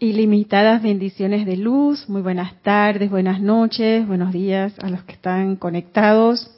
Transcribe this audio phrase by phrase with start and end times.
[0.00, 5.56] Ilimitadas bendiciones de luz, muy buenas tardes, buenas noches, buenos días a los que están
[5.56, 6.52] conectados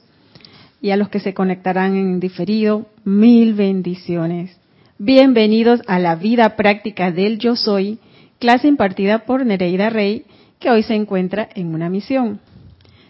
[0.82, 4.54] y a los que se conectarán en diferido, mil bendiciones.
[4.98, 7.98] Bienvenidos a la vida práctica del yo soy,
[8.40, 10.26] clase impartida por Nereida Rey,
[10.58, 12.40] que hoy se encuentra en una misión.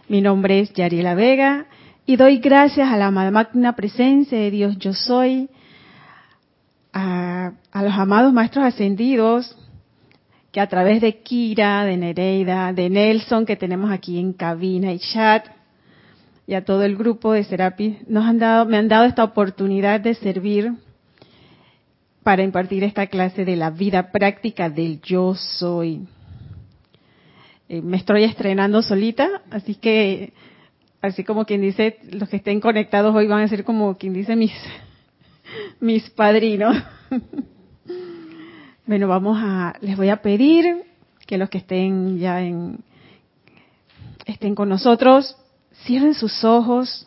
[0.07, 1.67] Mi nombre es Yariela Vega
[2.07, 5.49] y doy gracias a la magna presencia de Dios yo soy,
[6.93, 9.57] a, a los amados maestros ascendidos,
[10.53, 14.99] que a través de Kira, de Nereida, de Nelson, que tenemos aquí en cabina y
[14.99, 15.47] chat,
[16.47, 20.01] y a todo el grupo de Serapis, nos han dado, me han dado esta oportunidad
[20.01, 20.73] de servir
[22.25, 26.09] para impartir esta clase de la vida práctica del yo soy.
[27.69, 30.33] Eh, me estoy estrenando solita, así que,
[31.01, 34.35] así como quien dice, los que estén conectados hoy van a ser como quien dice
[34.35, 34.53] mis,
[35.81, 36.77] mis padrinos.
[38.87, 40.85] Bueno, vamos a, les voy a pedir
[41.27, 42.79] que los que estén ya en,
[44.27, 45.37] estén con nosotros,
[45.85, 47.07] cierren sus ojos,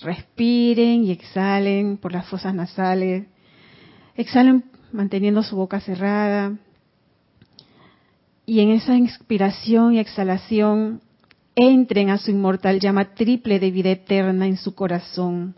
[0.00, 3.26] respiren y exhalen por las fosas nasales,
[4.16, 6.56] exhalen manteniendo su boca cerrada.
[8.44, 11.00] Y en esa inspiración y exhalación
[11.54, 15.54] entren a su inmortal llama triple de vida eterna en su corazón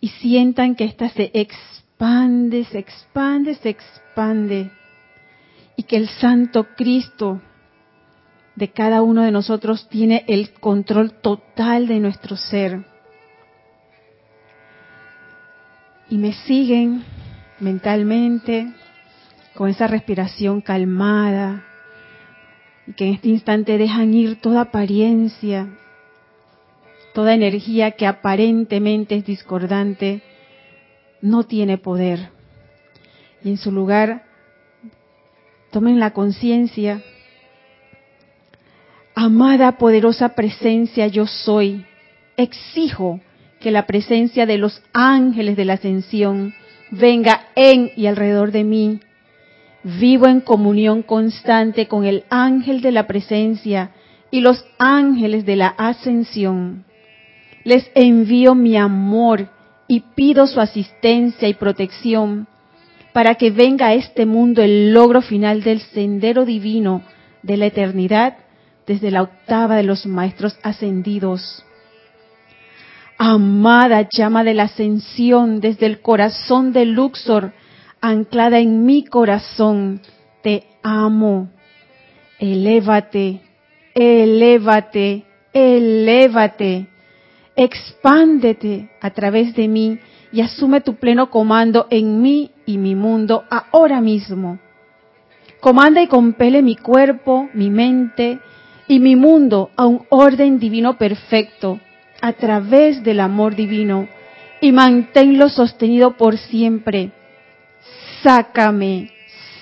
[0.00, 4.70] y sientan que ésta se expande, se expande, se expande
[5.76, 7.40] y que el Santo Cristo
[8.54, 12.84] de cada uno de nosotros tiene el control total de nuestro ser.
[16.08, 17.04] Y me siguen
[17.60, 18.72] mentalmente
[19.54, 21.64] con esa respiración calmada
[22.86, 25.68] y que en este instante dejan ir toda apariencia,
[27.14, 30.22] toda energía que aparentemente es discordante
[31.26, 32.30] no tiene poder.
[33.42, 34.24] Y en su lugar,
[35.70, 37.02] tomen la conciencia,
[39.14, 41.84] amada poderosa presencia yo soy,
[42.36, 43.20] exijo
[43.60, 46.54] que la presencia de los ángeles de la ascensión
[46.90, 49.00] venga en y alrededor de mí.
[49.82, 53.92] Vivo en comunión constante con el ángel de la presencia
[54.30, 56.84] y los ángeles de la ascensión.
[57.64, 59.55] Les envío mi amor
[59.88, 62.46] y pido su asistencia y protección
[63.12, 67.02] para que venga a este mundo el logro final del sendero divino
[67.42, 68.36] de la eternidad
[68.86, 71.64] desde la octava de los maestros ascendidos.
[73.18, 77.52] Amada llama de la ascensión desde el corazón de Luxor,
[78.00, 80.02] anclada en mi corazón,
[80.42, 81.48] te amo.
[82.38, 83.40] Elévate,
[83.94, 86.88] elévate, elévate
[87.56, 89.98] expándete a través de mí
[90.30, 94.58] y asume tu pleno comando en mí y mi mundo ahora mismo.
[95.60, 98.38] Comanda y compele mi cuerpo, mi mente
[98.86, 101.80] y mi mundo a un orden divino perfecto
[102.20, 104.08] a través del amor divino
[104.60, 107.10] y manténlo sostenido por siempre.
[108.22, 109.10] Sácame,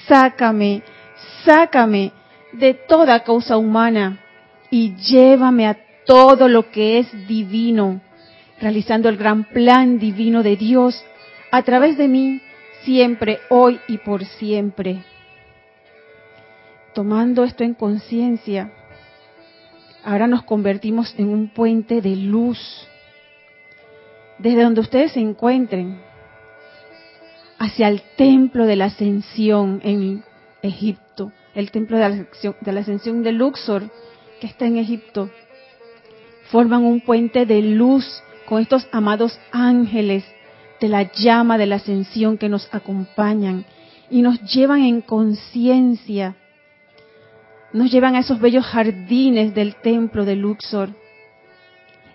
[0.08, 0.82] sácame,
[1.44, 2.12] sácame
[2.52, 4.18] de toda causa humana
[4.70, 8.00] y llévame a todo lo que es divino,
[8.60, 11.04] realizando el gran plan divino de Dios
[11.50, 12.40] a través de mí,
[12.82, 15.04] siempre, hoy y por siempre.
[16.94, 18.72] Tomando esto en conciencia,
[20.04, 22.58] ahora nos convertimos en un puente de luz.
[24.38, 26.00] Desde donde ustedes se encuentren,
[27.58, 30.24] hacia el templo de la ascensión en
[30.62, 32.26] Egipto, el templo de
[32.72, 33.90] la ascensión de, Luxor,
[34.40, 35.30] que está en Egipto,
[36.50, 40.24] forman un puente de luz con estos amados ángeles
[40.80, 43.64] de la llama de la ascensión que nos acompañan
[44.10, 46.36] y nos llevan en conciencia,
[47.72, 50.90] nos llevan a esos bellos jardines del templo de Luxor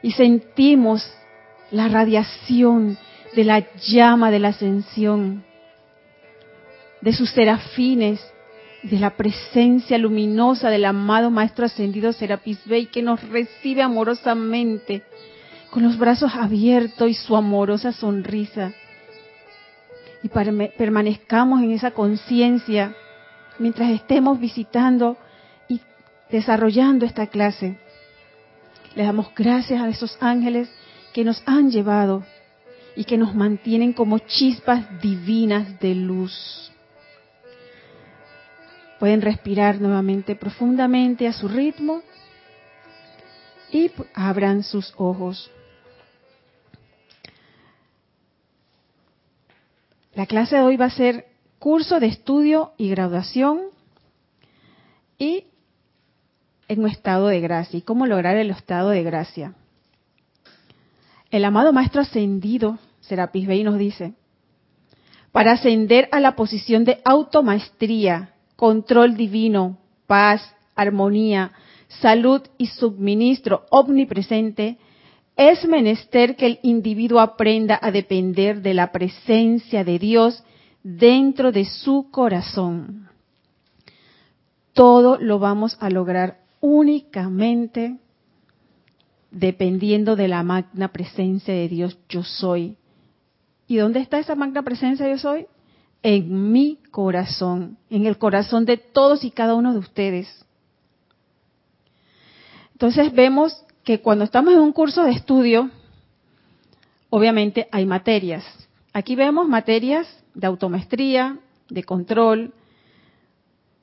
[0.02, 1.12] y sentimos
[1.72, 2.98] la radiación
[3.36, 5.44] de la llama de la ascensión,
[7.02, 8.22] de sus serafines,
[8.84, 15.04] de la presencia luminosa del amado Maestro Ascendido Serapis Bey que nos recibe amorosamente
[15.70, 18.72] con los brazos abiertos y su amorosa sonrisa.
[20.24, 22.96] Y permanezcamos en esa conciencia
[23.60, 25.18] mientras estemos visitando
[25.68, 25.82] y
[26.30, 27.78] desarrollando esta clase.
[28.96, 30.70] Les damos gracias a esos ángeles
[31.14, 32.24] que nos han llevado
[32.96, 36.72] y que nos mantienen como chispas divinas de luz.
[39.00, 42.02] Pueden respirar nuevamente profundamente a su ritmo
[43.72, 45.50] y abran sus ojos.
[50.14, 51.28] La clase de hoy va a ser
[51.60, 53.62] curso de estudio y graduación
[55.18, 55.46] y
[56.68, 57.80] en un estado de gracia.
[57.80, 59.54] ¿Y cómo lograr el estado de gracia?
[61.32, 64.14] El amado Maestro Ascendido, Serapis Bey, nos dice,
[65.32, 70.42] para ascender a la posición de automaestría, control divino, paz,
[70.76, 71.54] armonía,
[71.88, 74.78] salud y suministro omnipresente,
[75.38, 80.44] es menester que el individuo aprenda a depender de la presencia de Dios
[80.84, 83.08] dentro de su corazón.
[84.74, 87.96] Todo lo vamos a lograr únicamente
[89.32, 92.76] dependiendo de la magna presencia de Dios yo soy.
[93.68, 95.48] ¿Y dónde está esa magna presencia yo soy?
[96.02, 100.46] En mi corazón, en el corazón de todos y cada uno de ustedes.
[102.74, 105.70] Entonces vemos que cuando estamos en un curso de estudio,
[107.10, 108.46] obviamente hay materias.
[108.94, 111.38] Aquí vemos materias de automaestría,
[111.70, 112.54] de control,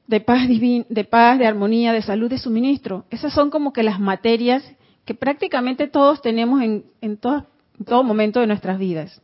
[0.06, 3.04] de paz, de paz, de armonía, de salud, de suministro.
[3.10, 4.64] Esas son como que las materias
[5.04, 7.46] que prácticamente todos tenemos en, en todo,
[7.84, 9.20] todo momento de nuestras vidas.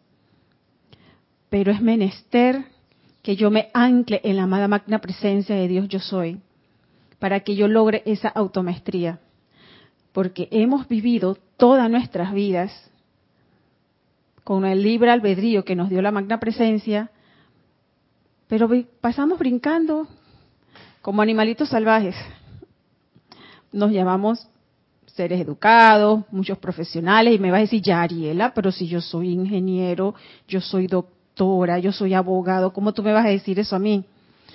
[1.49, 2.65] Pero es menester
[3.23, 6.41] que yo me ancle en la amada magna presencia de Dios yo soy,
[7.19, 9.21] para que yo logre esa automaestría.
[10.13, 12.91] Porque hemos vivido todas nuestras vidas
[14.45, 17.11] con el libre albedrío que nos dio la magna presencia,
[18.49, 18.69] pero
[19.01, 20.09] pasamos brincando
[21.01, 22.17] como animalitos salvajes.
[23.73, 24.49] Nos llamamos
[25.07, 29.31] seres educados, muchos profesionales, y me va a decir, ya Ariela, pero si yo soy
[29.31, 30.15] ingeniero,
[30.49, 30.89] yo soy
[31.35, 34.05] doctora, yo soy abogado, ¿cómo tú me vas a decir eso a mí?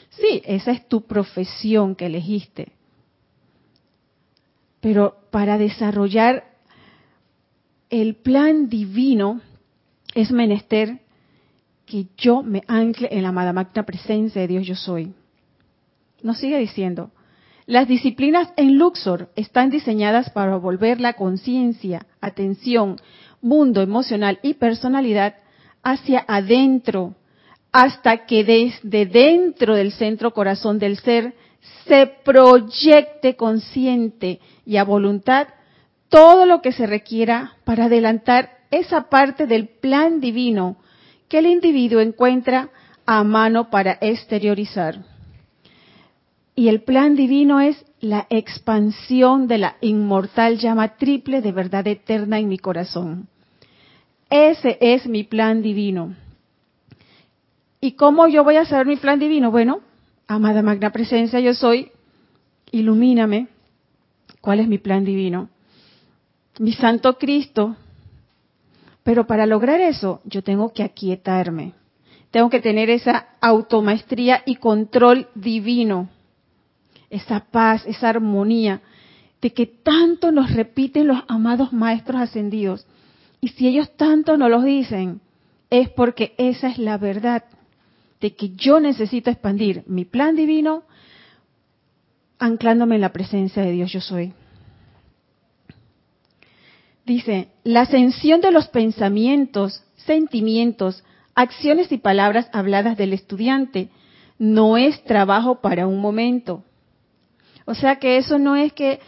[0.10, 2.72] Sí, esa es tu profesión que elegiste.
[4.80, 6.46] Pero para desarrollar
[7.90, 9.42] el plan divino
[10.14, 11.00] es menester
[11.86, 15.14] que yo me ancle en la amada magna presencia de Dios yo soy.
[16.22, 17.12] Nos sigue diciendo,
[17.66, 22.98] las disciplinas en Luxor están diseñadas para volver la conciencia, atención,
[23.42, 25.36] mundo emocional y personalidad
[25.88, 27.16] hacia adentro,
[27.72, 31.34] hasta que desde dentro del centro corazón del ser
[31.88, 35.48] se proyecte consciente y a voluntad
[36.10, 40.76] todo lo que se requiera para adelantar esa parte del plan divino
[41.30, 42.70] que el individuo encuentra
[43.06, 45.06] a mano para exteriorizar.
[46.54, 52.40] Y el plan divino es la expansión de la inmortal llama triple de verdad eterna
[52.40, 53.30] en mi corazón.
[54.30, 56.16] Ese es mi plan divino.
[57.80, 59.52] ¿Y cómo yo voy a saber mi plan divino?
[59.52, 59.82] Bueno,
[60.28, 61.92] amada magna presencia, yo soy,
[62.72, 63.48] ilumíname.
[64.42, 65.50] ¿Cuál es mi plan divino?
[66.60, 67.76] Mi santo Cristo.
[69.04, 71.74] Pero para lograr eso, yo tengo que aquietarme.
[72.32, 76.10] Tengo que tener esa automaestría y control divino
[77.10, 78.82] esa paz, esa armonía,
[79.42, 82.86] de que tanto nos repiten los amados maestros ascendidos.
[83.42, 85.22] Y si ellos tanto nos lo dicen,
[85.70, 87.44] es porque esa es la verdad,
[88.20, 90.84] de que yo necesito expandir mi plan divino
[92.40, 94.34] anclándome en la presencia de Dios yo soy.
[97.06, 101.04] Dice, la ascensión de los pensamientos, sentimientos,
[101.36, 103.90] acciones y palabras habladas del estudiante
[104.40, 106.64] no es trabajo para un momento,
[107.66, 109.00] o sea que eso no es que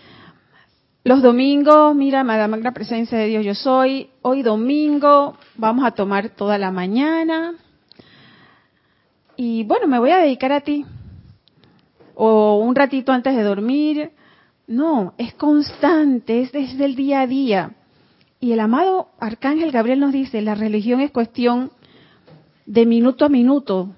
[1.04, 6.30] los domingos, mira, Madame Magna Presencia de Dios yo soy, hoy domingo vamos a tomar
[6.30, 7.56] toda la mañana
[9.42, 10.86] y bueno, me voy a dedicar a ti.
[12.14, 14.12] O un ratito antes de dormir.
[14.68, 17.72] No, es constante, es desde el día a día.
[18.42, 21.72] Y el amado Arcángel Gabriel nos dice, la religión es cuestión
[22.66, 23.96] de minuto a minuto,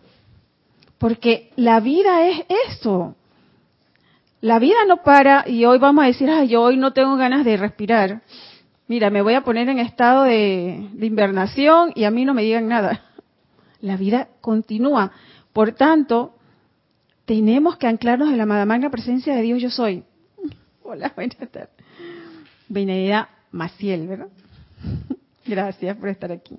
[1.00, 3.16] porque la vida es eso,
[4.42, 7.46] la vida no para y hoy vamos a decir, ay, yo hoy no tengo ganas
[7.46, 8.22] de respirar.
[8.88, 12.68] Mira, me voy a poner en estado de, invernación y a mí no me digan
[12.68, 13.04] nada.
[13.82, 15.12] La vida continúa.
[15.54, 16.36] Por tanto,
[17.26, 20.04] tenemos que anclarnos en la magna presencia de Dios yo soy.
[20.84, 21.70] Hola, buenas tardes.
[22.68, 24.30] Benedida Maciel, ¿verdad?
[25.46, 26.58] Gracias por estar aquí.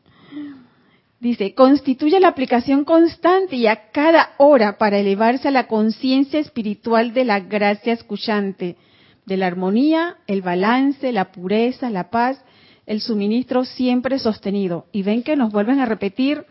[1.22, 7.14] Dice, constituye la aplicación constante y a cada hora para elevarse a la conciencia espiritual
[7.14, 8.76] de la gracia escuchante,
[9.24, 12.42] de la armonía, el balance, la pureza, la paz,
[12.86, 14.86] el suministro siempre sostenido.
[14.90, 16.44] Y ven que nos vuelven a repetir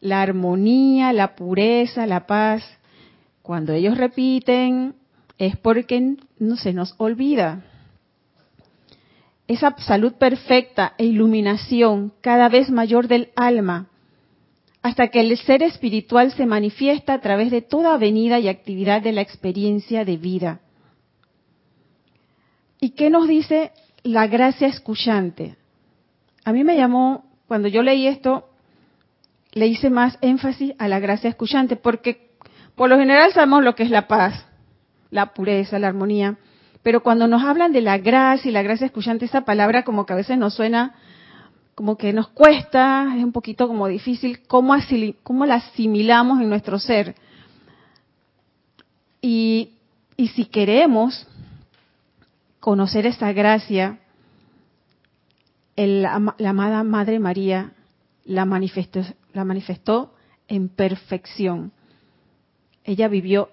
[0.00, 2.62] la armonía, la pureza, la paz.
[3.42, 4.94] Cuando ellos repiten
[5.36, 7.64] es porque no se nos olvida.
[9.48, 13.88] Esa salud perfecta e iluminación cada vez mayor del alma
[14.82, 19.12] hasta que el ser espiritual se manifiesta a través de toda venida y actividad de
[19.12, 20.60] la experiencia de vida.
[22.80, 23.70] ¿Y qué nos dice
[24.02, 25.56] la gracia escuchante?
[26.44, 28.48] A mí me llamó, cuando yo leí esto,
[29.52, 32.32] le hice más énfasis a la gracia escuchante, porque
[32.74, 34.46] por lo general sabemos lo que es la paz,
[35.10, 36.38] la pureza, la armonía,
[36.82, 40.14] pero cuando nos hablan de la gracia y la gracia escuchante, esa palabra como que
[40.14, 40.96] a veces nos suena
[41.82, 47.16] como que nos cuesta, es un poquito como difícil, cómo, la asimilamos en nuestro ser.
[49.20, 49.72] Y,
[50.16, 51.26] y si queremos
[52.60, 53.98] conocer esa gracia,
[55.74, 57.72] el, la amada Madre María
[58.26, 60.14] la manifestó, la manifestó
[60.46, 61.72] en perfección.
[62.84, 63.50] Ella vivió,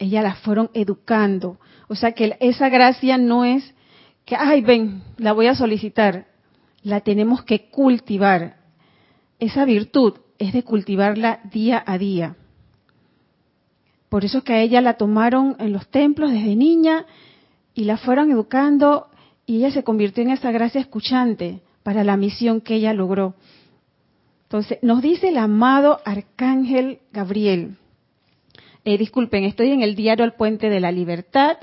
[0.00, 1.60] ella la fueron educando.
[1.86, 3.72] O sea que esa gracia no es
[4.24, 6.31] que, ay, ven, la voy a solicitar.
[6.82, 8.56] La tenemos que cultivar.
[9.38, 12.36] Esa virtud es de cultivarla día a día.
[14.08, 17.06] Por eso es que a ella la tomaron en los templos desde niña
[17.74, 19.08] y la fueron educando
[19.46, 23.34] y ella se convirtió en esa gracia escuchante para la misión que ella logró.
[24.44, 27.76] Entonces, nos dice el amado Arcángel Gabriel.
[28.84, 31.56] Eh, disculpen, estoy en el diario El Puente de la Libertad,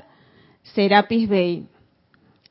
[0.62, 1.66] Serapis Bay,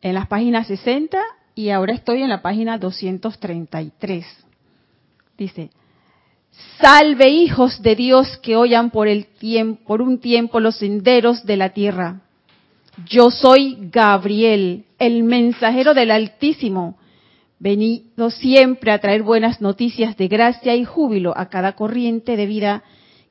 [0.02, 1.20] en las páginas 60
[1.60, 4.26] y ahora estoy en la página 233.
[5.38, 5.72] Dice,
[6.80, 11.58] salve hijos de Dios que oyan por, el tiempo, por un tiempo los senderos de
[11.58, 12.22] la tierra.
[13.10, 16.98] Yo soy Gabriel, el mensajero del Altísimo
[17.60, 22.84] venido siempre a traer buenas noticias de gracia y júbilo a cada corriente de vida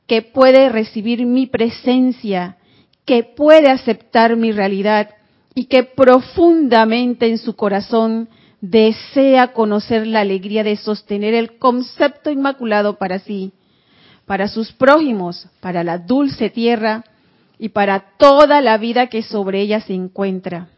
[0.07, 2.59] que puede recibir mi presencia,
[3.07, 5.15] que puede aceptar mi realidad
[5.59, 8.29] y que profundamente en su corazón
[8.61, 13.51] desea conocer la alegría de sostener el concepto inmaculado para sí,
[14.25, 17.03] para sus prójimos, para la dulce tierra
[17.59, 20.69] y para toda la vida que sobre ella se encuentra.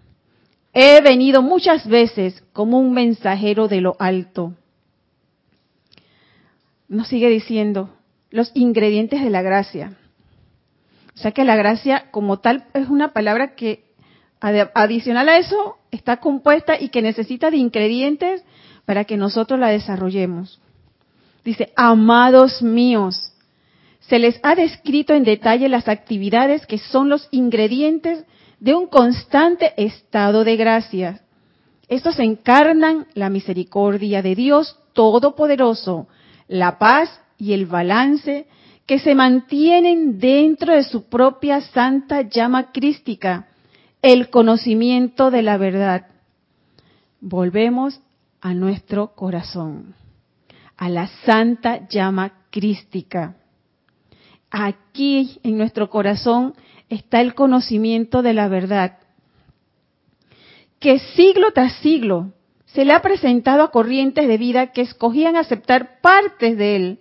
[0.72, 4.54] He venido muchas veces como un mensajero de lo alto.
[6.88, 7.90] Nos sigue diciendo
[8.30, 9.99] los ingredientes de la gracia.
[11.14, 13.89] O sea que la gracia como tal es una palabra que
[14.40, 18.42] adicional a eso está compuesta y que necesita de ingredientes
[18.85, 20.61] para que nosotros la desarrollemos.
[21.44, 23.32] Dice, amados míos,
[24.00, 28.25] se les ha descrito en detalle las actividades que son los ingredientes
[28.59, 31.20] de un constante estado de gracia.
[31.88, 36.09] Estos encarnan la misericordia de Dios Todopoderoso,
[36.49, 38.47] la paz y el balance
[38.87, 43.47] que se mantienen dentro de su propia santa llama crística,
[44.02, 46.07] el conocimiento de la verdad.
[47.21, 48.00] Volvemos
[48.40, 49.95] a nuestro corazón,
[50.76, 53.37] a la santa llama crística.
[54.50, 56.54] Aquí en nuestro corazón
[56.88, 58.99] está el conocimiento de la verdad,
[60.78, 62.33] que siglo tras siglo
[62.64, 66.99] se le ha presentado a corrientes de vida que escogían aceptar partes de él,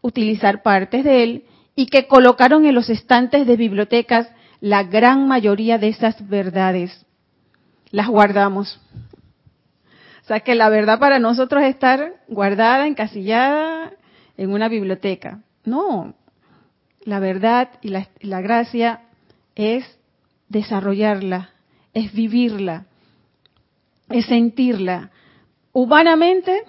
[0.00, 1.44] utilizar partes de él,
[1.76, 4.28] y que colocaron en los estantes de bibliotecas
[4.60, 7.06] la gran mayoría de esas verdades.
[7.90, 8.80] Las guardamos.
[10.22, 13.92] O sea que la verdad para nosotros es estar guardada, encasillada
[14.36, 15.40] en una biblioteca.
[15.64, 16.14] No,
[17.04, 19.00] la verdad y la, la gracia
[19.54, 19.84] es
[20.48, 21.50] desarrollarla,
[21.94, 22.86] es vivirla,
[24.08, 25.10] es sentirla.
[25.72, 26.62] Humanamente,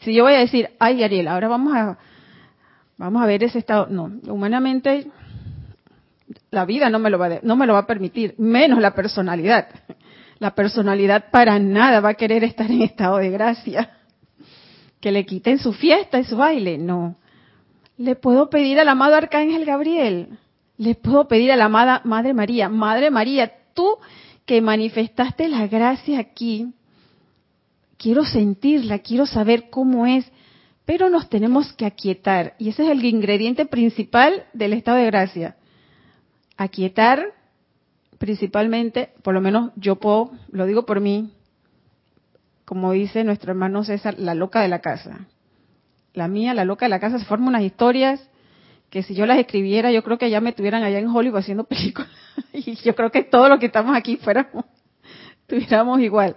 [0.00, 1.98] si yo voy a decir, ay Ariel, ahora vamos a,
[2.96, 5.10] vamos a ver ese estado, no, humanamente
[6.52, 8.94] la vida no me lo va a, no me lo va a permitir, menos la
[8.94, 9.68] personalidad.
[10.38, 13.96] La personalidad para nada va a querer estar en estado de gracia.
[15.00, 17.16] Que le quiten su fiesta y su baile, no.
[17.96, 20.38] Le puedo pedir al amado Arcángel Gabriel,
[20.76, 23.96] le puedo pedir a la amada Madre María, Madre María, tú
[24.44, 26.74] que manifestaste la gracia aquí,
[27.96, 30.30] quiero sentirla, quiero saber cómo es,
[30.84, 32.56] pero nos tenemos que aquietar.
[32.58, 35.56] Y ese es el ingrediente principal del estado de gracia.
[36.56, 37.32] Aquietar
[38.18, 41.32] principalmente, por lo menos yo puedo, lo digo por mí,
[42.64, 45.26] como dice nuestro hermano César, la loca de la casa.
[46.14, 48.28] La mía, la loca de la casa, se forman unas historias
[48.90, 51.64] que si yo las escribiera, yo creo que ya me estuvieran allá en Hollywood haciendo
[51.68, 52.10] películas.
[52.52, 54.66] y yo creo que todos los que estamos aquí fuéramos,
[55.46, 56.36] tuviéramos igual.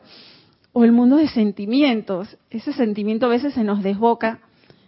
[0.74, 2.38] O el mundo de sentimientos.
[2.50, 4.40] Ese sentimiento a veces se nos desboca.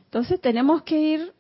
[0.06, 1.34] Entonces tenemos que ir,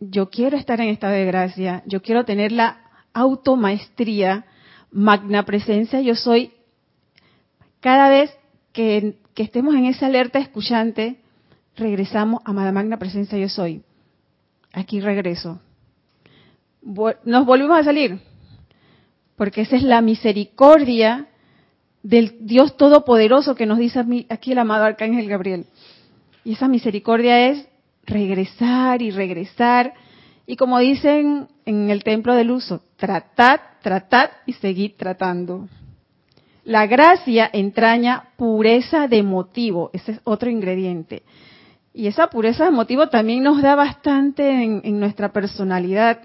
[0.00, 2.80] yo quiero estar en estado de gracia, yo quiero tener la
[3.12, 4.44] automaestría,
[4.90, 6.52] magna presencia, yo soy,
[7.80, 8.36] cada vez
[8.72, 11.20] que, estemos en esa alerta escuchante,
[11.76, 13.82] regresamos a magna presencia yo soy
[14.76, 15.60] aquí regreso.
[17.24, 18.20] Nos volvimos a salir.
[19.36, 21.26] porque esa es la misericordia
[22.02, 25.66] del Dios Todopoderoso que nos dice aquí el amado Arcángel Gabriel.
[26.44, 27.68] Y esa misericordia es
[28.06, 29.94] regresar y regresar.
[30.46, 35.68] Y como dicen en el templo del uso, tratad, tratad y seguid tratando.
[36.64, 41.22] La gracia entraña pureza de motivo, ese es otro ingrediente.
[41.92, 46.20] Y esa pureza de motivo también nos da bastante en, en nuestra personalidad.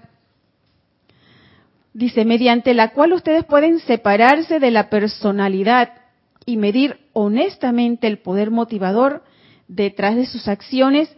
[1.94, 5.92] Dice, mediante la cual ustedes pueden separarse de la personalidad
[6.44, 9.22] y medir honestamente el poder motivador
[9.68, 11.14] detrás de sus acciones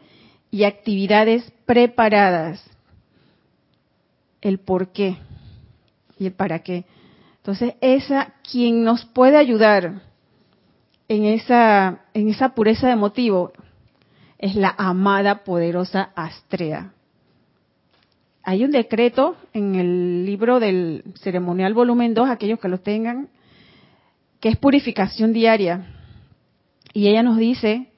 [0.54, 2.62] y actividades preparadas.
[4.40, 5.16] El por qué
[6.18, 6.84] y el para qué.
[7.38, 10.02] Entonces, esa quien nos puede ayudar
[11.08, 13.52] en esa en esa pureza de motivo
[14.38, 16.94] es la amada poderosa Astrea
[18.44, 23.28] hay un decreto en el libro del ceremonial volumen 2, aquellos que lo tengan,
[24.38, 25.86] que es purificación diaria.
[26.92, 27.88] Y ella nos dice,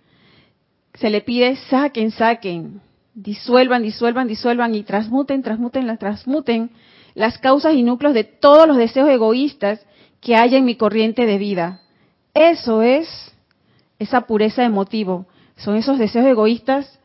[0.96, 2.80] se le pide, saquen, saquen,
[3.14, 6.70] disuelvan, disuelvan, disuelvan y transmuten, transmuten, las transmuten
[7.14, 9.80] las causas y núcleos de todos los deseos egoístas
[10.20, 11.80] que haya en mi corriente de vida.
[12.34, 13.08] Eso es
[13.98, 15.24] esa pureza de motivo.
[15.56, 17.00] Son esos deseos egoístas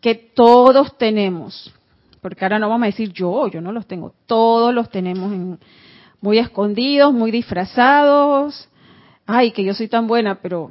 [0.00, 1.74] que todos tenemos
[2.20, 5.58] porque ahora no vamos a decir yo, yo no los tengo, todos los tenemos
[6.20, 8.68] muy escondidos, muy disfrazados.
[9.26, 10.70] Ay, que yo soy tan buena, pero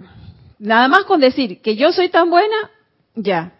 [0.59, 2.55] nada más con decir que yo soy tan buena,
[3.15, 3.53] ya.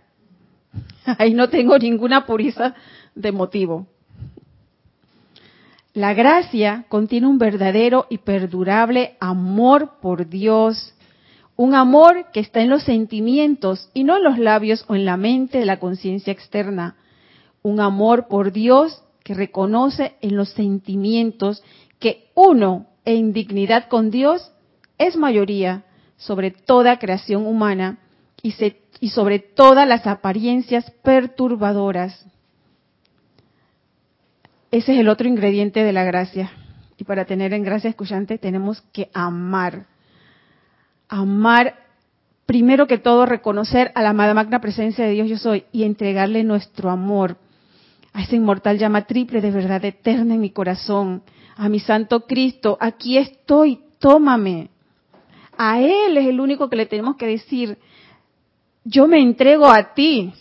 [1.18, 2.76] Ahí no tengo ninguna pureza
[3.16, 3.88] de motivo.
[5.94, 10.94] La gracia contiene un verdadero y perdurable amor por Dios,
[11.56, 15.18] un amor que está en los sentimientos y no en los labios o en la
[15.18, 16.96] mente de la conciencia externa
[17.68, 21.64] un amor por Dios que reconoce en los sentimientos
[22.00, 24.52] que uno en dignidad con Dios
[24.98, 25.84] es mayoría
[26.18, 28.00] sobre toda creación humana
[28.42, 28.54] y,
[29.00, 32.26] y sobre todas las apariencias perturbadoras.
[34.72, 36.52] Ese es el otro ingrediente de la gracia.
[36.98, 39.86] Y para tener en gracia escuchante tenemos que amar.
[41.08, 41.76] Amar,
[42.46, 46.44] primero que todo, reconocer a la amada magna presencia de Dios yo soy y entregarle
[46.44, 47.38] nuestro amor
[48.18, 51.22] a esa inmortal llama triple de verdad eterna en mi corazón,
[51.56, 54.70] a mi Santo Cristo, aquí estoy, tómame.
[55.58, 57.78] A Él es el único que le tenemos que decir,
[58.84, 60.34] yo me entrego a ti.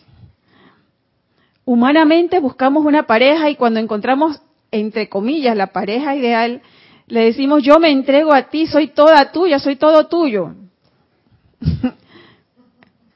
[1.64, 6.62] Humanamente buscamos una pareja y cuando encontramos, entre comillas, la pareja ideal,
[7.08, 10.54] le decimos, yo me entrego a ti, soy toda tuya, soy todo tuyo.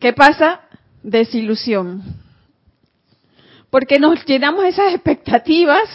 [0.00, 0.62] ¿Qué pasa?
[1.02, 2.20] Desilusión
[3.70, 5.88] porque nos llenamos esas expectativas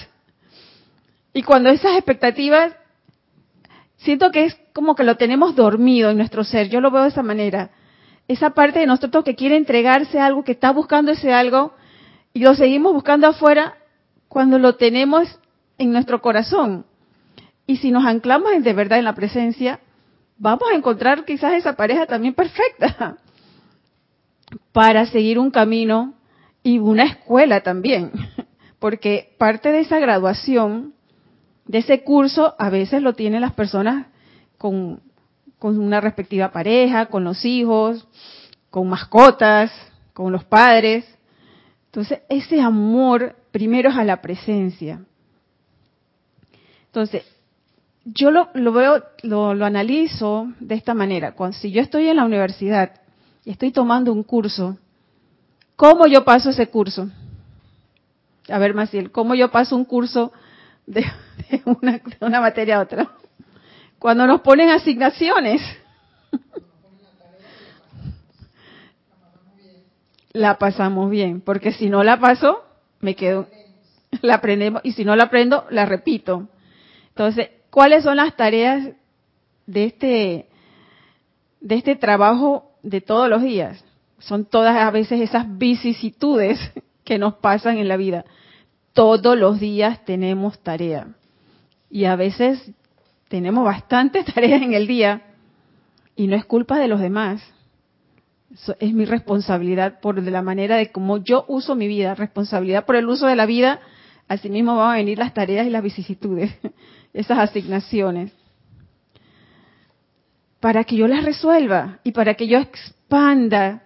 [1.33, 2.73] y cuando esas expectativas,
[4.05, 7.09] siento que es como que lo tenemos dormido en nuestro ser, yo lo veo de
[7.09, 7.71] esa manera.
[8.27, 11.73] Esa parte de nosotros que quiere entregarse a algo, que está buscando ese algo,
[12.33, 13.75] y lo seguimos buscando afuera
[14.29, 15.39] cuando lo tenemos
[15.77, 16.85] en nuestro corazón.
[17.67, 19.79] Y si nos anclamos de verdad en la presencia,
[20.37, 23.17] vamos a encontrar quizás esa pareja también perfecta
[24.71, 26.13] para seguir un camino
[26.61, 28.11] y una escuela también,
[28.79, 30.93] porque parte de esa graduación,
[31.65, 34.07] de ese curso, a veces lo tienen las personas
[34.57, 35.01] con,
[35.59, 38.07] con una respectiva pareja, con los hijos,
[38.69, 39.71] con mascotas,
[40.13, 41.05] con los padres.
[41.87, 45.01] Entonces, ese amor primero es a la presencia.
[46.87, 47.23] Entonces,
[48.05, 51.33] yo lo, lo veo, lo, lo, analizo de esta manera.
[51.53, 53.01] Si yo estoy en la universidad
[53.43, 54.77] y estoy tomando un curso,
[55.75, 57.09] ¿Cómo yo paso ese curso?
[58.49, 60.31] A ver, Maciel, ¿cómo yo paso un curso
[60.85, 61.05] de,
[62.21, 63.11] una, materia a otra?
[63.99, 65.61] Cuando nos ponen asignaciones.
[70.33, 72.65] La pasamos bien, porque si no la paso,
[72.99, 73.47] me quedo,
[74.21, 76.49] la aprendemos, y si no la aprendo, la repito.
[77.09, 78.89] Entonces, ¿cuáles son las tareas
[79.65, 80.49] de este,
[81.61, 83.81] de este trabajo de todos los días?
[84.19, 86.59] son todas a veces esas vicisitudes
[87.03, 88.25] que nos pasan en la vida.
[88.93, 91.07] Todos los días tenemos tarea.
[91.95, 92.59] Y a veces
[93.29, 95.21] tenemos bastantes tareas en el día
[96.13, 97.41] y no es culpa de los demás.
[98.81, 103.07] es mi responsabilidad por la manera de cómo yo uso mi vida, responsabilidad por el
[103.07, 103.79] uso de la vida.
[104.27, 106.53] Asimismo van a venir las tareas y las vicisitudes,
[107.13, 108.33] esas asignaciones.
[110.59, 113.83] Para que yo las resuelva y para que yo expanda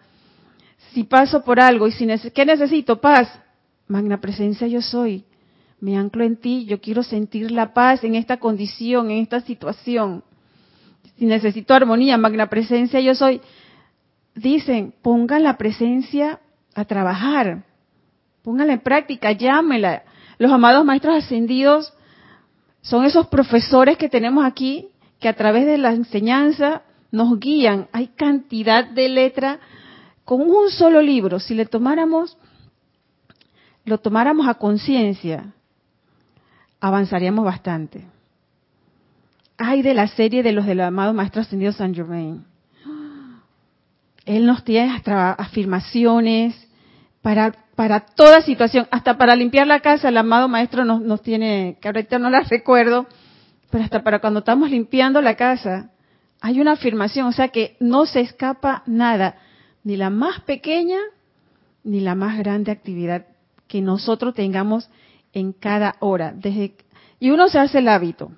[0.93, 2.99] si paso por algo y si ¿qué necesito?
[2.99, 3.39] Paz.
[3.87, 5.25] Magna presencia yo soy.
[5.81, 10.23] Me anclo en ti, yo quiero sentir la paz en esta condición, en esta situación.
[11.17, 13.41] Si necesito armonía, magna presencia, yo soy.
[14.35, 16.39] Dicen, pongan la presencia
[16.75, 17.63] a trabajar,
[18.43, 20.03] pónganla en práctica, llámela.
[20.37, 21.93] Los amados maestros ascendidos
[22.81, 24.87] son esos profesores que tenemos aquí
[25.19, 27.87] que a través de la enseñanza nos guían.
[27.91, 29.59] Hay cantidad de letra
[30.23, 31.39] con un solo libro.
[31.39, 32.37] Si le tomáramos,
[33.83, 35.53] lo tomáramos a conciencia,
[36.79, 38.05] avanzaríamos bastante.
[39.57, 42.45] Hay de la serie de los del amado Maestro Ascendido San Germain.
[44.25, 45.01] Él nos tiene
[45.37, 46.67] afirmaciones
[47.21, 51.77] para, para toda situación, hasta para limpiar la casa, el amado Maestro nos, nos tiene,
[51.81, 53.07] que ahorita no las recuerdo,
[53.69, 55.89] pero hasta para cuando estamos limpiando la casa,
[56.41, 59.35] hay una afirmación, o sea que no se escapa nada,
[59.83, 60.99] ni la más pequeña
[61.83, 63.25] ni la más grande actividad
[63.67, 64.89] que nosotros tengamos
[65.33, 66.33] en cada hora.
[66.35, 66.75] Desde,
[67.19, 68.31] y uno se hace el hábito,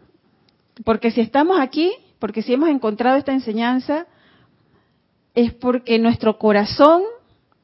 [0.83, 4.07] porque si estamos aquí, porque si hemos encontrado esta enseñanza,
[5.33, 7.03] es porque nuestro corazón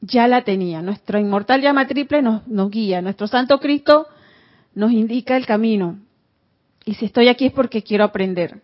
[0.00, 4.06] ya la tenía, nuestro inmortal llama triple nos, nos guía, nuestro Santo Cristo
[4.74, 5.98] nos indica el camino.
[6.84, 8.62] Y si estoy aquí es porque quiero aprender,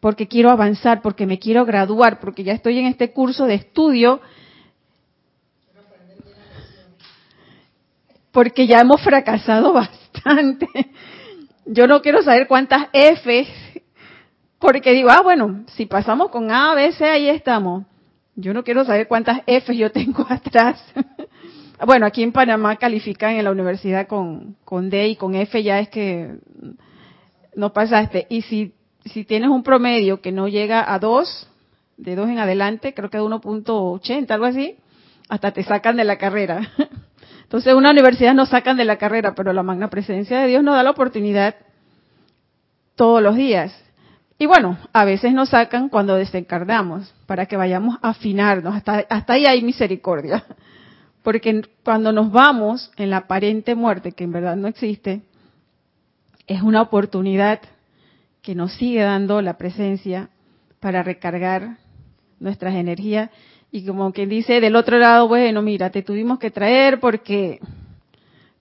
[0.00, 4.20] porque quiero avanzar, porque me quiero graduar, porque ya estoy en este curso de estudio,
[8.38, 10.68] porque ya hemos fracasado bastante.
[11.66, 13.48] Yo no quiero saber cuántas F,
[14.60, 17.84] porque digo, ah, bueno, si pasamos con A, B, C, ahí estamos.
[18.36, 20.80] Yo no quiero saber cuántas F yo tengo atrás.
[21.84, 25.80] Bueno, aquí en Panamá califican en la universidad con, con D y con F ya
[25.80, 26.36] es que
[27.56, 28.28] no pasaste.
[28.30, 28.72] Y si,
[29.04, 31.48] si tienes un promedio que no llega a 2,
[31.96, 34.76] de 2 en adelante, creo que de 1.80, algo así,
[35.28, 36.70] hasta te sacan de la carrera.
[37.48, 40.74] Entonces, una universidad nos sacan de la carrera, pero la magna presencia de Dios nos
[40.74, 41.54] da la oportunidad
[42.94, 43.74] todos los días.
[44.38, 48.76] Y bueno, a veces nos sacan cuando desencarnamos, para que vayamos a afinarnos.
[48.76, 50.44] Hasta, hasta ahí hay misericordia.
[51.22, 55.22] Porque cuando nos vamos en la aparente muerte, que en verdad no existe,
[56.46, 57.60] es una oportunidad
[58.42, 60.28] que nos sigue dando la presencia
[60.80, 61.78] para recargar
[62.40, 63.30] nuestras energías
[63.70, 67.60] y como quien dice del otro lado, bueno, mira, te tuvimos que traer porque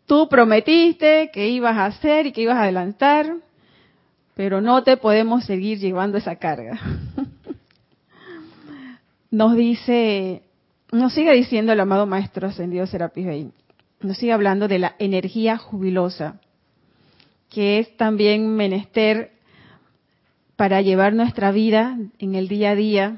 [0.06, 3.36] tú prometiste que ibas a hacer y que ibas a adelantar,
[4.36, 6.80] pero no te podemos seguir llevando esa carga.
[9.30, 10.44] Nos dice,
[10.90, 13.52] nos sigue diciendo el amado Maestro Ascendido Serapis Bey,
[14.00, 16.40] nos sigue hablando de la energía jubilosa
[17.50, 19.32] que es también menester
[20.56, 23.18] para llevar nuestra vida en el día a día,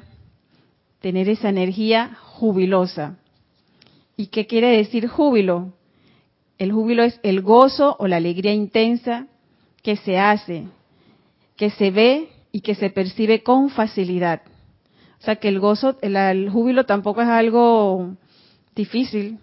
[0.99, 3.17] tener esa energía jubilosa.
[4.17, 5.73] ¿Y qué quiere decir júbilo?
[6.57, 9.27] El júbilo es el gozo o la alegría intensa
[9.81, 10.65] que se hace,
[11.55, 14.41] que se ve y que se percibe con facilidad.
[15.21, 18.15] O sea que el gozo, el, júbilo tampoco es algo
[18.75, 19.39] difícil.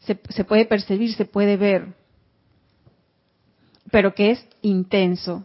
[0.00, 1.94] Se, se puede percibir, se puede ver
[3.94, 5.44] pero que es intenso.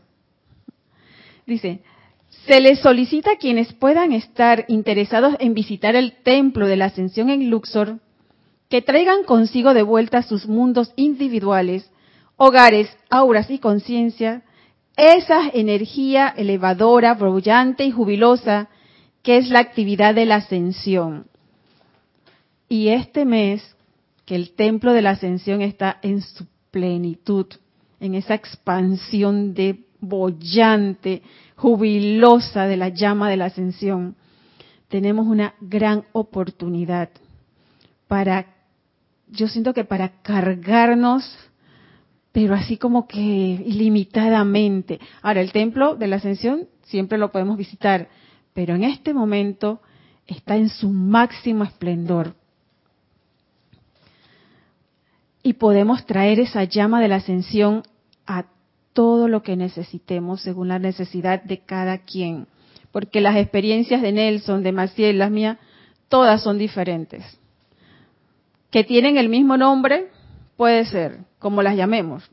[1.45, 1.81] Dice,
[2.49, 7.29] se les solicita a quienes puedan estar interesados en visitar el templo de la ascensión
[7.29, 7.99] en Luxor
[8.69, 11.91] que traigan consigo de vuelta sus mundos individuales,
[12.37, 14.41] hogares, auras y conciencia,
[14.97, 18.67] esa energía elevadora, brillante y jubilosa
[19.21, 21.27] que es la actividad de la ascensión.
[22.67, 23.75] Y este mes,
[24.25, 27.45] que el templo de la ascensión está en su plenitud,
[27.99, 31.21] en esa expansión de bollante,
[31.59, 34.15] jubilosa de la llama de la ascensión,
[34.87, 37.09] tenemos una gran oportunidad
[38.07, 38.45] para,
[39.27, 41.37] yo siento que para cargarnos,
[42.31, 45.01] pero así como que ilimitadamente.
[45.21, 48.07] Ahora, el templo de la ascensión siempre lo podemos visitar,
[48.53, 49.81] pero en este momento
[50.27, 52.35] está en su máximo esplendor
[55.43, 57.83] y podemos traer esa llama de la ascensión
[58.25, 58.45] a
[58.93, 62.47] todo lo que necesitemos según la necesidad de cada quien.
[62.91, 65.57] Porque las experiencias de Nelson, de Maciel, las mías,
[66.07, 67.23] todas son diferentes.
[68.71, 70.09] Que tienen el mismo nombre,
[70.57, 72.29] puede ser, como las llamemos.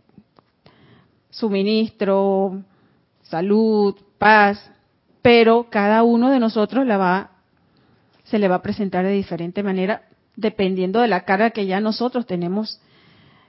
[1.30, 2.62] Suministro,
[3.22, 4.70] salud, paz,
[5.22, 7.30] pero cada uno de nosotros la va,
[8.24, 10.02] se le va a presentar de diferente manera
[10.36, 12.80] dependiendo de la carga que ya nosotros tenemos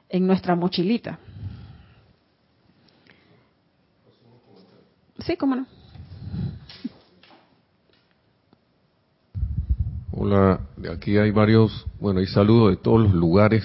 [0.10, 1.20] en nuestra mochilita.
[5.20, 5.66] Sí, cómo no.
[10.12, 13.64] Hola, de aquí hay varios, bueno, hay saludos de todos los lugares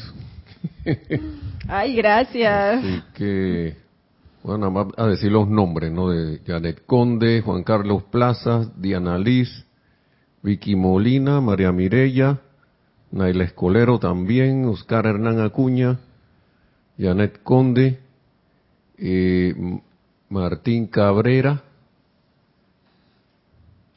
[1.69, 2.85] Ay, gracias.
[2.85, 3.77] Así que,
[4.43, 6.11] bueno, nada más a decir los nombres, ¿no?
[6.11, 9.65] De Janet Conde, Juan Carlos Plazas, Diana Liz,
[10.43, 12.41] Vicky Molina, María Mirella,
[13.11, 15.99] Naila Escolero también, Oscar Hernán Acuña,
[16.99, 18.01] Janet Conde,
[18.99, 19.55] eh,
[20.33, 21.63] Martín Cabrera,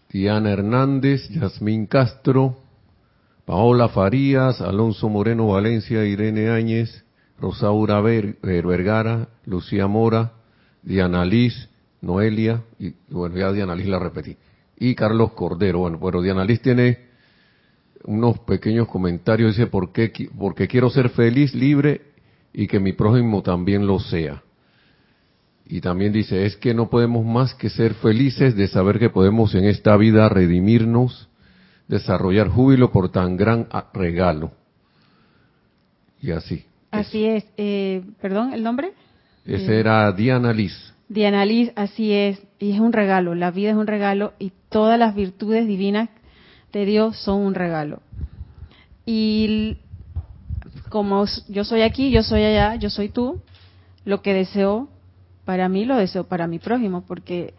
[0.10, 2.58] Diana Hernández, Yasmín Castro,
[3.45, 7.06] Paola Farías, Alonso Moreno Valencia, Irene Áñez,
[7.39, 10.34] Rosaura Vergara, Lucía Mora,
[10.84, 11.69] Diana Liz,
[12.02, 14.36] Noelia, y bueno, ya Diana Liz la repetí,
[14.78, 15.80] y Carlos Cordero.
[15.80, 17.06] Bueno, pero Diana Liz tiene
[18.04, 20.12] unos pequeños comentarios, dice, ¿por qué?
[20.38, 22.02] Porque quiero ser feliz, libre
[22.52, 24.43] y que mi prójimo también lo sea.
[25.67, 29.56] Y también dice, es que no podemos más que ser felices de saber que podemos
[29.56, 31.28] en esta vida redimirnos,
[31.88, 34.51] desarrollar júbilo por tan gran regalo.
[36.21, 36.65] Y así.
[36.91, 37.45] Así es.
[37.58, 38.93] Eh, Perdón, ¿el nombre?
[39.45, 40.93] Ese era Diana Liz.
[41.10, 42.41] Diana Liz, así es.
[42.60, 43.36] Y es un regalo.
[43.36, 46.10] La vida es un regalo y todas las virtudes divinas
[46.73, 48.01] de Dios son un regalo.
[49.06, 49.78] Y
[50.89, 53.41] como yo soy aquí, yo soy allá, yo soy tú,
[54.04, 54.89] lo que deseo
[55.45, 57.53] para mí lo deseo para mi prójimo, porque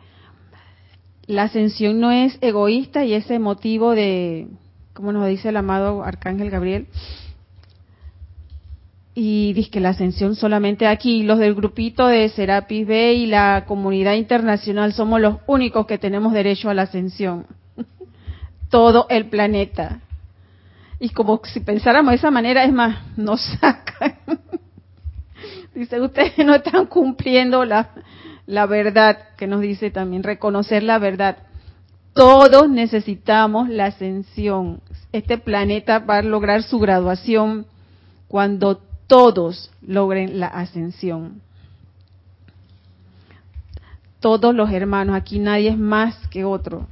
[1.27, 4.49] la ascensión no es egoísta y ese motivo de,
[4.93, 6.89] como nos dice el amado Arcángel Gabriel,
[9.19, 13.65] y dice que la ascensión solamente aquí, los del grupito de Serapis B y la
[13.67, 17.47] comunidad internacional somos los únicos que tenemos derecho a la ascensión.
[18.71, 20.01] Todo el planeta.
[21.01, 24.19] Y como si pensáramos de esa manera, es más, nos sacan
[25.77, 27.91] Dice, ustedes no están cumpliendo la,
[28.47, 31.37] la verdad, que nos dice también, reconocer la verdad.
[32.15, 34.81] Todos necesitamos la ascensión.
[35.13, 37.67] Este planeta va a lograr su graduación
[38.27, 41.43] cuando todos logren la ascensión.
[44.21, 46.87] Todos los hermanos, aquí nadie es más que otro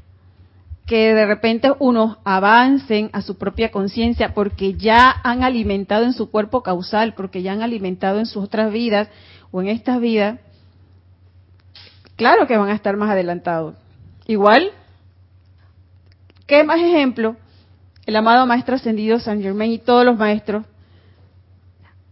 [0.87, 6.31] que de repente unos avancen a su propia conciencia porque ya han alimentado en su
[6.31, 9.09] cuerpo causal, porque ya han alimentado en sus otras vidas
[9.51, 10.39] o en esta vida,
[12.17, 13.77] claro que van a estar más adelantados.
[14.27, 14.73] Igual,
[16.47, 17.37] ¿qué más ejemplo?
[18.05, 20.67] El amado Maestro Ascendido San Germain y todos los maestros,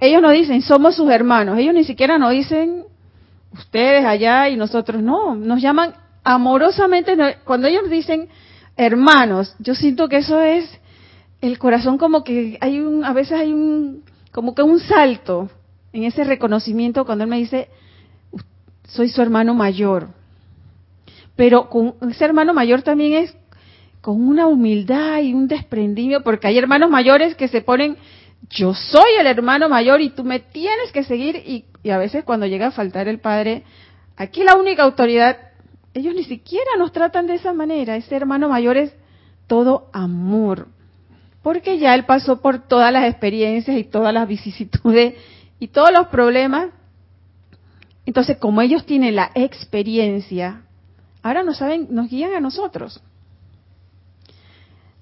[0.01, 2.85] ellos no dicen, somos sus hermanos, ellos ni siquiera nos dicen,
[3.53, 8.29] ustedes allá y nosotros, no, nos llaman amorosamente, cuando ellos dicen,
[8.83, 10.68] hermanos, yo siento que eso es
[11.40, 15.51] el corazón como que hay un, a veces hay un, como que un salto
[15.92, 17.68] en ese reconocimiento cuando él me dice,
[18.87, 20.09] soy su hermano mayor.
[21.37, 23.37] Pero con ese hermano mayor también es
[24.01, 27.97] con una humildad y un desprendimiento, porque hay hermanos mayores que se ponen,
[28.51, 32.25] yo soy el hermano mayor y tú me tienes que seguir, y, y a veces
[32.25, 33.62] cuando llega a faltar el padre,
[34.16, 35.37] aquí la única autoridad
[35.94, 37.96] ellos ni siquiera nos tratan de esa manera.
[37.96, 38.94] Ese hermano mayor es
[39.46, 40.68] todo amor.
[41.42, 45.14] Porque ya él pasó por todas las experiencias y todas las vicisitudes
[45.59, 46.70] y todos los problemas.
[48.07, 50.62] Entonces, como ellos tienen la experiencia,
[51.22, 53.02] ahora nos saben, nos guían a nosotros.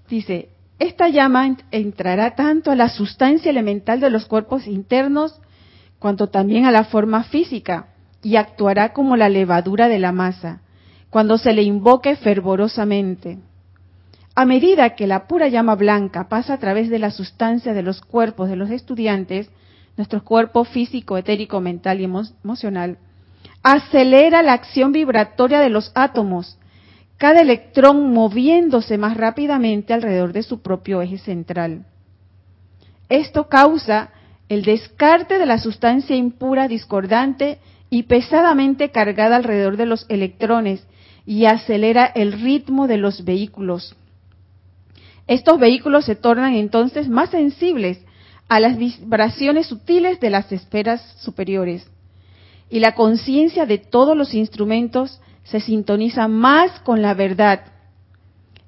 [0.08, 0.48] Dice,
[0.78, 5.40] esta llama entrará tanto a la sustancia elemental de los cuerpos internos,
[5.98, 7.88] cuanto también a la forma física,
[8.22, 10.62] y actuará como la levadura de la masa
[11.10, 13.38] cuando se le invoque fervorosamente.
[14.34, 18.00] A medida que la pura llama blanca pasa a través de la sustancia de los
[18.00, 19.50] cuerpos de los estudiantes,
[19.96, 22.96] nuestro cuerpo físico, etérico, mental y emocional,
[23.62, 26.58] acelera la acción vibratoria de los átomos,
[27.18, 31.84] cada electrón moviéndose más rápidamente alrededor de su propio eje central.
[33.10, 34.10] Esto causa
[34.48, 37.58] el descarte de la sustancia impura discordante
[37.90, 40.86] y pesadamente cargada alrededor de los electrones
[41.26, 43.94] y acelera el ritmo de los vehículos.
[45.26, 48.00] Estos vehículos se tornan entonces más sensibles
[48.48, 51.88] a las vibraciones sutiles de las esferas superiores
[52.70, 57.64] y la conciencia de todos los instrumentos se sintoniza más con la verdad.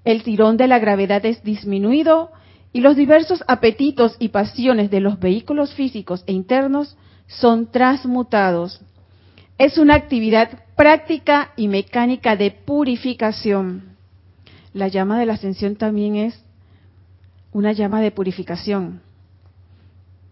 [0.05, 2.31] El tirón de la gravedad es disminuido
[2.73, 6.97] y los diversos apetitos y pasiones de los vehículos físicos e internos
[7.29, 8.81] son transmutados.
[9.59, 13.97] Es una actividad práctica y mecánica de purificación.
[14.73, 16.43] La llama de la ascensión también es
[17.53, 19.03] una llama de purificación.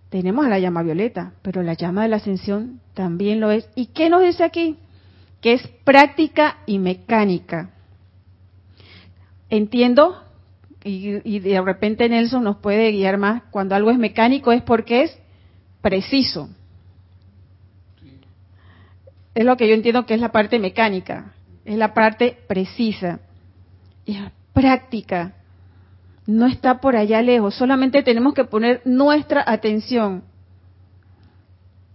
[0.08, 3.68] Tenemos a la llama violeta, pero la llama de la ascensión también lo es.
[3.76, 4.76] ¿Y qué nos dice aquí?
[5.40, 7.70] Que es práctica y mecánica.
[9.48, 10.22] Entiendo,
[10.82, 15.18] y, de repente Nelson nos puede guiar más, cuando algo es mecánico es porque es
[15.82, 16.48] preciso.
[19.40, 21.32] Es lo que yo entiendo que es la parte mecánica,
[21.64, 23.20] es la parte precisa,
[24.04, 24.18] es
[24.52, 25.32] práctica,
[26.26, 30.24] no está por allá lejos, solamente tenemos que poner nuestra atención.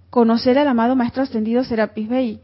[0.10, 2.40] Conocer al amado Maestro Ascendido Serapis Bey,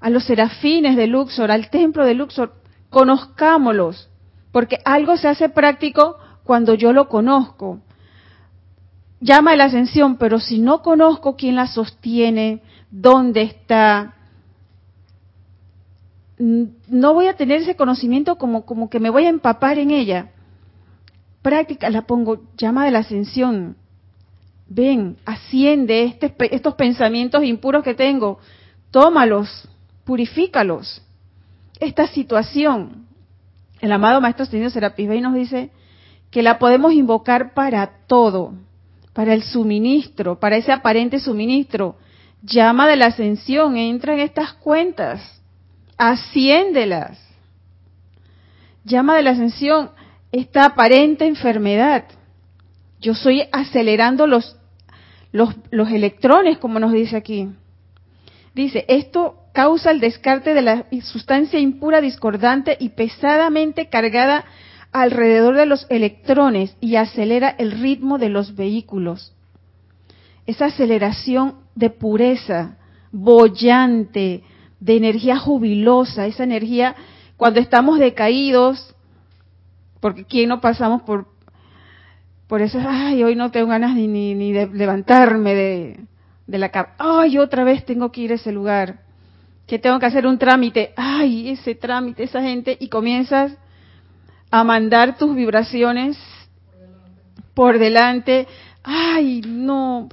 [0.00, 2.52] a los serafines de Luxor, al templo de Luxor,
[2.90, 4.10] conozcámoslos,
[4.50, 7.78] porque algo se hace práctico cuando yo lo conozco.
[9.20, 14.16] Llama la ascensión, pero si no conozco quién la sostiene, dónde está,
[16.42, 20.32] no voy a tener ese conocimiento como, como que me voy a empapar en ella.
[21.40, 23.76] Práctica, la pongo, llama de la ascensión.
[24.66, 28.40] Ven, asciende este, estos pensamientos impuros que tengo,
[28.90, 29.68] tómalos,
[30.04, 31.02] purifícalos.
[31.78, 33.06] Esta situación,
[33.80, 35.70] el amado Maestro Señor Serapis Bey nos dice
[36.30, 38.54] que la podemos invocar para todo,
[39.12, 41.96] para el suministro, para ese aparente suministro.
[42.42, 45.41] Llama de la ascensión, entra en estas cuentas,
[46.02, 47.16] asciéndelas.
[48.84, 49.90] Llama de la ascensión,
[50.32, 52.06] esta aparente enfermedad.
[53.00, 54.56] Yo estoy acelerando los,
[55.30, 57.50] los, los electrones, como nos dice aquí.
[58.52, 64.44] Dice, esto causa el descarte de la sustancia impura discordante y pesadamente cargada
[64.90, 69.34] alrededor de los electrones y acelera el ritmo de los vehículos.
[70.46, 72.76] Esa aceleración de pureza,
[73.12, 74.42] bollante,
[74.82, 76.96] de energía jubilosa, esa energía
[77.36, 78.96] cuando estamos decaídos,
[80.00, 81.30] porque quién no pasamos por
[82.48, 86.00] por eso, ay, hoy no tengo ganas ni, ni, de levantarme de,
[86.46, 89.00] de la cama, ay, otra vez tengo que ir a ese lugar,
[89.66, 93.56] que tengo que hacer un trámite, ay, ese trámite, esa gente, y comienzas
[94.50, 96.18] a mandar tus vibraciones
[97.54, 98.46] por delante,
[98.82, 100.10] ay, no,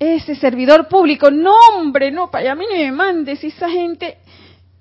[0.00, 4.16] ese servidor público, no, hombre, no, para mí no me mandes, esa gente,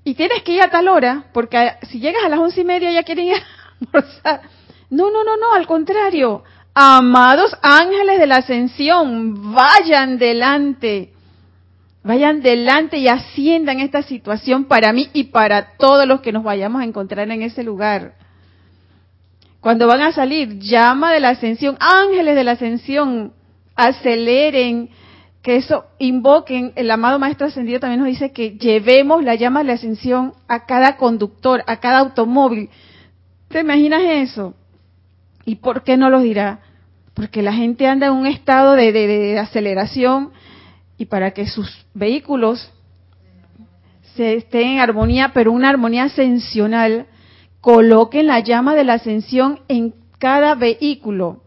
[0.05, 2.91] y tienes que ir a tal hora, porque si llegas a las once y media
[2.91, 3.43] ya quieren ir a
[3.81, 4.41] almorzar.
[4.89, 11.11] No, no, no, no, al contrario, amados ángeles de la ascensión, vayan delante,
[12.01, 16.81] vayan delante y asciendan esta situación para mí y para todos los que nos vayamos
[16.81, 18.13] a encontrar en ese lugar.
[19.59, 23.33] Cuando van a salir, llama de la ascensión, ángeles de la ascensión,
[23.75, 24.89] aceleren,
[25.49, 29.65] que eso invoquen, el amado Maestro Ascendido también nos dice que llevemos la llama de
[29.65, 32.69] la ascensión a cada conductor, a cada automóvil.
[33.47, 34.53] ¿Te imaginas eso?
[35.45, 36.59] ¿Y por qué no lo dirá?
[37.15, 40.33] Porque la gente anda en un estado de, aceleración
[40.99, 42.71] y para que sus vehículos
[44.13, 47.07] se estén en armonía, pero una armonía ascensional,
[47.59, 51.41] coloquen la llama de la ascensión en cada vehículo.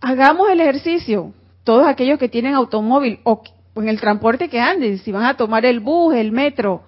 [0.00, 1.32] Hagamos el ejercicio,
[1.64, 3.42] todos aquellos que tienen automóvil o
[3.76, 6.84] en el transporte que anden, si van a tomar el bus, el metro,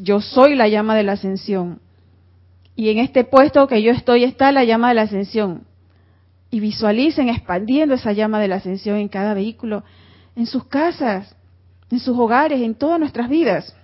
[0.00, 1.80] yo soy la llama de la ascensión.
[2.76, 5.64] Y en este puesto que yo estoy está la llama de la ascensión.
[6.50, 9.82] Y visualicen expandiendo esa llama de la ascensión en cada vehículo,
[10.36, 11.34] en sus casas,
[11.90, 13.74] en sus hogares, en todas nuestras vidas.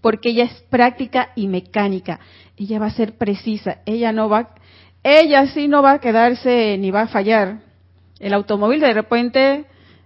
[0.00, 2.20] Porque ella es práctica y mecánica.
[2.56, 3.78] Ella va a ser precisa.
[3.86, 4.54] Ella no va,
[5.02, 7.60] ella sí no va a quedarse ni va a fallar.
[8.18, 9.64] El automóvil de repente,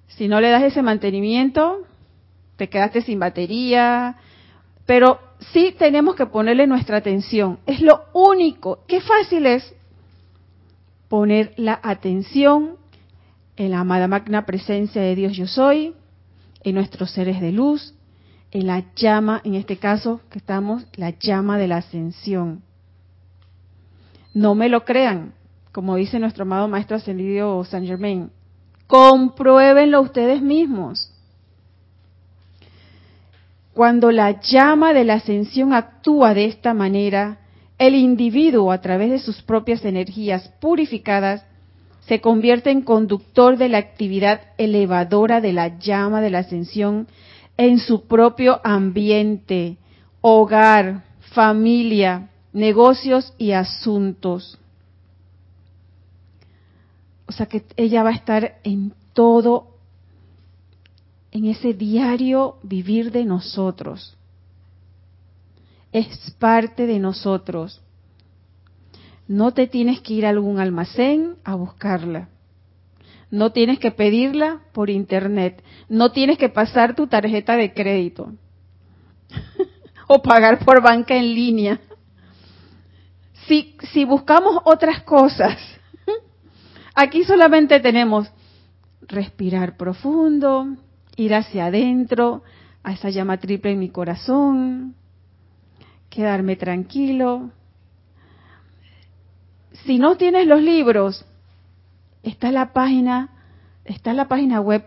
[0.08, 1.84] si no le das ese mantenimiento,
[2.56, 4.16] te quedaste sin batería,
[4.86, 5.20] pero
[5.52, 7.58] sí tenemos que ponerle nuestra atención.
[7.66, 8.80] Es lo único.
[8.88, 9.74] Qué fácil es
[11.08, 12.76] poner la atención
[13.56, 15.94] en la amada magna presencia de Dios yo soy,
[16.62, 17.94] en nuestros seres de luz,
[18.50, 22.62] en la llama, en este caso que estamos, la llama de la ascensión.
[24.32, 25.34] No me lo crean,
[25.78, 28.32] como dice nuestro amado Maestro Ascendido San Germain,
[28.88, 31.12] compruébenlo ustedes mismos.
[33.74, 37.38] Cuando la llama de la ascensión actúa de esta manera,
[37.78, 41.44] el individuo, a través de sus propias energías purificadas,
[42.00, 47.06] se convierte en conductor de la actividad elevadora de la llama de la ascensión
[47.56, 49.76] en su propio ambiente,
[50.22, 54.58] hogar, familia, negocios y asuntos.
[57.28, 59.76] O sea que ella va a estar en todo
[61.30, 64.16] en ese diario vivir de nosotros.
[65.92, 67.82] Es parte de nosotros.
[69.26, 72.30] No te tienes que ir a algún almacén a buscarla.
[73.30, 75.62] No tienes que pedirla por internet.
[75.90, 78.32] No tienes que pasar tu tarjeta de crédito.
[80.08, 81.78] o pagar por banca en línea.
[83.46, 85.58] Si, si buscamos otras cosas,
[86.98, 88.28] aquí solamente tenemos
[89.02, 90.66] respirar profundo,
[91.16, 92.42] ir hacia adentro,
[92.82, 94.96] a esa llama triple en mi corazón,
[96.10, 97.50] quedarme tranquilo.
[99.84, 101.24] Si no tienes los libros,
[102.24, 103.30] está la página,
[103.84, 104.84] está la página web,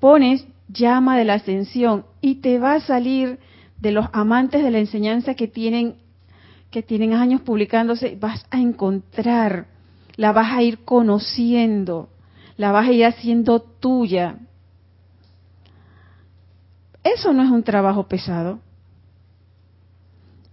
[0.00, 3.38] pones llama de la ascensión y te va a salir
[3.80, 5.96] de los amantes de la enseñanza que tienen
[6.70, 9.68] que tienen años publicándose, vas a encontrar,
[10.16, 12.08] la vas a ir conociendo,
[12.56, 14.36] la vas a ir haciendo tuya.
[17.02, 18.60] Eso no es un trabajo pesado.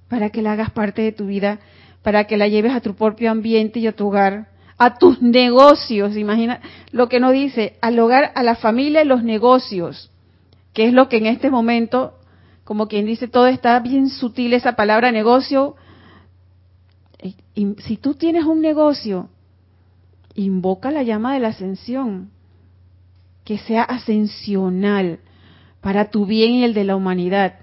[0.10, 1.60] Para que la hagas parte de tu vida,
[2.02, 6.18] para que la lleves a tu propio ambiente y a tu hogar, a tus negocios,
[6.18, 6.60] imagina
[6.92, 10.12] lo que no dice, al hogar, a la familia y los negocios,
[10.74, 12.16] que es lo que en este momento,
[12.64, 15.76] como quien dice, todo está bien sutil esa palabra negocio.
[17.54, 19.30] Y si tú tienes un negocio,
[20.36, 22.32] invoca la llama de la ascensión,
[23.44, 25.20] que sea ascensional
[25.82, 27.56] para tu bien y el de la humanidad.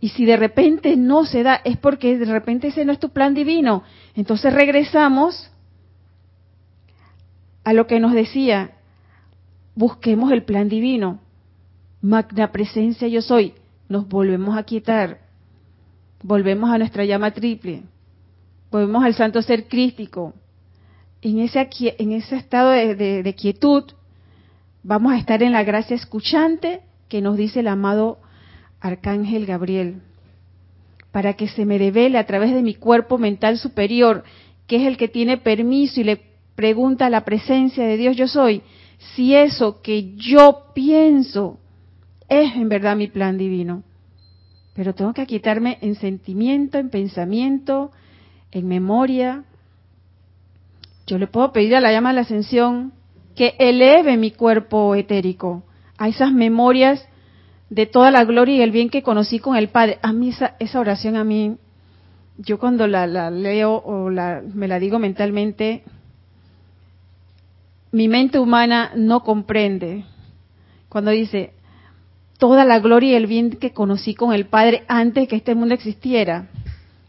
[0.00, 3.10] Y si de repente no se da, es porque de repente ese no es tu
[3.10, 3.82] plan divino.
[4.14, 5.50] Entonces regresamos
[7.64, 8.72] a lo que nos decía,
[9.74, 11.20] busquemos el plan divino.
[12.00, 13.54] Magna presencia yo soy.
[13.88, 15.18] Nos volvemos a quietar.
[16.22, 17.82] Volvemos a nuestra llama triple.
[18.70, 20.34] Volvemos al santo ser crístico.
[21.20, 23.84] En ese, en ese estado de, de quietud,
[24.82, 28.18] vamos a estar en la gracia escuchante que nos dice el amado
[28.80, 30.02] Arcángel Gabriel,
[31.10, 34.24] para que se me revele a través de mi cuerpo mental superior,
[34.66, 36.20] que es el que tiene permiso y le
[36.54, 38.62] pregunta a la presencia de Dios yo soy,
[39.14, 41.58] si eso que yo pienso
[42.28, 43.82] es en verdad mi plan divino.
[44.74, 47.90] Pero tengo que quitarme en sentimiento, en pensamiento,
[48.52, 49.44] en memoria.
[51.08, 52.92] Yo le puedo pedir a la llama de la ascensión
[53.34, 55.62] que eleve mi cuerpo etérico
[55.96, 57.08] a esas memorias
[57.70, 59.98] de toda la gloria y el bien que conocí con el Padre.
[60.02, 61.56] A mí esa, esa oración, a mí,
[62.36, 65.82] yo cuando la, la leo o la, me la digo mentalmente,
[67.90, 70.04] mi mente humana no comprende.
[70.90, 71.54] Cuando dice,
[72.36, 75.54] toda la gloria y el bien que conocí con el Padre antes de que este
[75.54, 76.48] mundo existiera.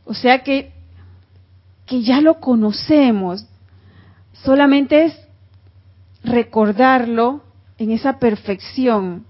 [0.05, 0.71] O sea que,
[1.85, 3.45] que ya lo conocemos.
[4.43, 5.19] Solamente es
[6.23, 7.43] recordarlo
[7.77, 9.25] en esa perfección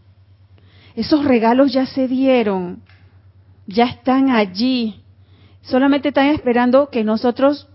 [0.99, 2.82] esos regalos ya se dieron,
[3.68, 5.01] ya están allí.
[5.62, 7.70] Solamente están esperando que nosotros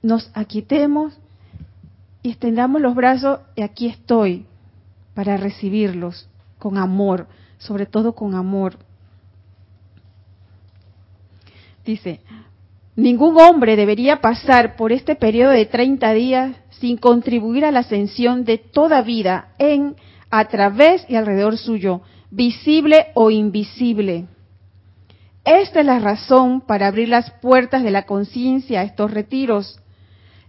[0.00, 1.12] nos aquitemos
[2.22, 4.46] y extendamos los brazos y aquí estoy
[5.12, 6.26] para recibirlos
[6.58, 7.26] con amor,
[7.58, 8.78] sobre todo con amor.
[11.84, 12.20] Dice,
[12.96, 18.44] ningún hombre debería pasar por este periodo de 30 días sin contribuir a la ascensión
[18.44, 19.96] de toda vida en
[20.30, 24.26] a través y alrededor suyo, visible o invisible.
[25.44, 29.78] Esta es la razón para abrir las puertas de la conciencia a estos retiros,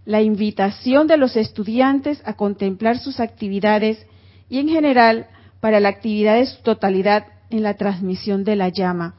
[0.04, 4.06] la invitación de los estudiantes a contemplar sus actividades
[4.48, 5.26] y en general
[5.60, 9.14] para la actividad de su totalidad en la transmisión de la llama.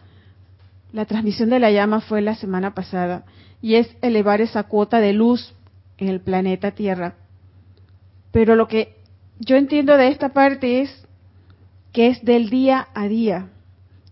[0.91, 3.25] La transmisión de la llama fue la semana pasada
[3.61, 5.53] y es elevar esa cuota de luz
[5.97, 7.15] en el planeta Tierra.
[8.31, 8.95] Pero lo que
[9.39, 11.07] yo entiendo de esta parte es
[11.91, 13.49] que es del día a día.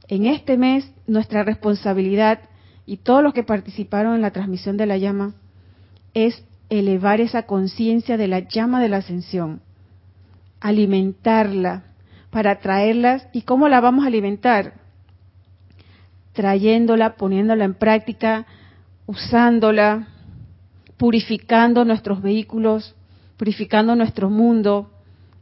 [0.08, 2.40] En este mes, nuestra responsabilidad
[2.86, 5.34] y todos los que participaron en la transmisión de la llama
[6.14, 9.62] es elevar esa conciencia de la llama de la ascensión,
[10.60, 11.84] alimentarla
[12.30, 13.28] para traerlas.
[13.34, 14.85] ¿Y cómo la vamos a alimentar?
[16.36, 18.46] Trayéndola, poniéndola en práctica,
[19.08, 20.10] usándola,
[20.98, 22.96] purificando nuestros vehículos,
[23.38, 24.92] purificando nuestro mundo,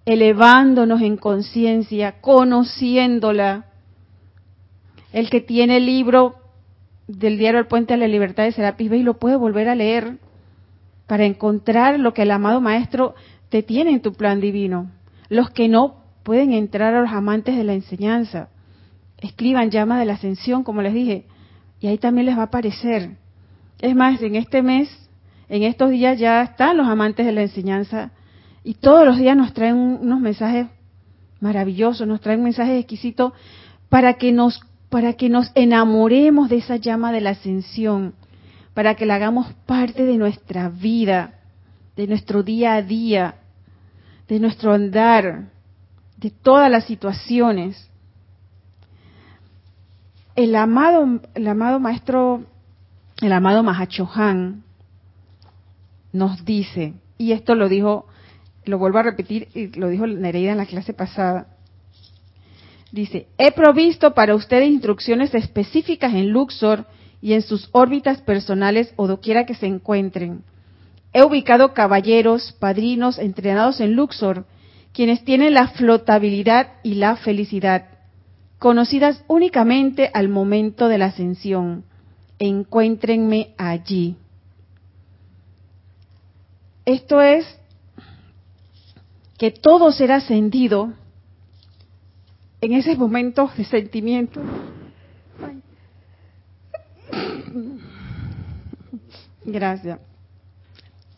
[0.05, 3.65] elevándonos en conciencia, conociéndola.
[5.11, 6.35] El que tiene el libro
[7.07, 10.17] del diario El Puente a la Libertad de Serapis Bey lo puede volver a leer
[11.07, 13.13] para encontrar lo que el amado Maestro
[13.49, 14.89] te tiene en tu plan divino.
[15.29, 18.49] Los que no pueden entrar a los amantes de la enseñanza,
[19.23, 21.25] escriban llama de la ascensión, como les dije,
[21.79, 23.17] y ahí también les va a aparecer.
[23.79, 24.89] Es más, en este mes,
[25.49, 28.11] en estos días ya están los amantes de la enseñanza
[28.63, 30.67] y todos los días nos traen unos mensajes
[31.39, 33.33] maravillosos, nos traen mensajes exquisitos
[33.89, 38.13] para que nos para que nos enamoremos de esa llama de la ascensión,
[38.75, 41.39] para que la hagamos parte de nuestra vida,
[41.95, 43.35] de nuestro día a día,
[44.27, 45.49] de nuestro andar,
[46.17, 47.89] de todas las situaciones.
[50.35, 52.43] El amado, el amado maestro,
[53.21, 54.63] el amado Mahachohan
[56.11, 58.07] nos dice, y esto lo dijo
[58.65, 61.47] lo vuelvo a repetir y lo dijo Nereida en la clase pasada,
[62.93, 66.85] Dice, he provisto para ustedes instrucciones específicas en Luxor
[67.23, 70.43] y en sus órbitas personales o doquiera que se encuentren.
[71.11, 74.45] He ubicado caballeros, padrinos entrenados en Luxor,
[74.93, 77.92] quienes tienen la flotabilidad y la felicidad,
[78.63, 81.83] conocidas únicamente al momento de la ascensión.
[82.39, 84.15] Encuéntrenme allí.
[86.85, 87.45] Esto es
[89.37, 90.93] que todo será ascendido
[92.61, 94.39] en esos momentos de sentimiento.
[99.43, 99.99] Gracias.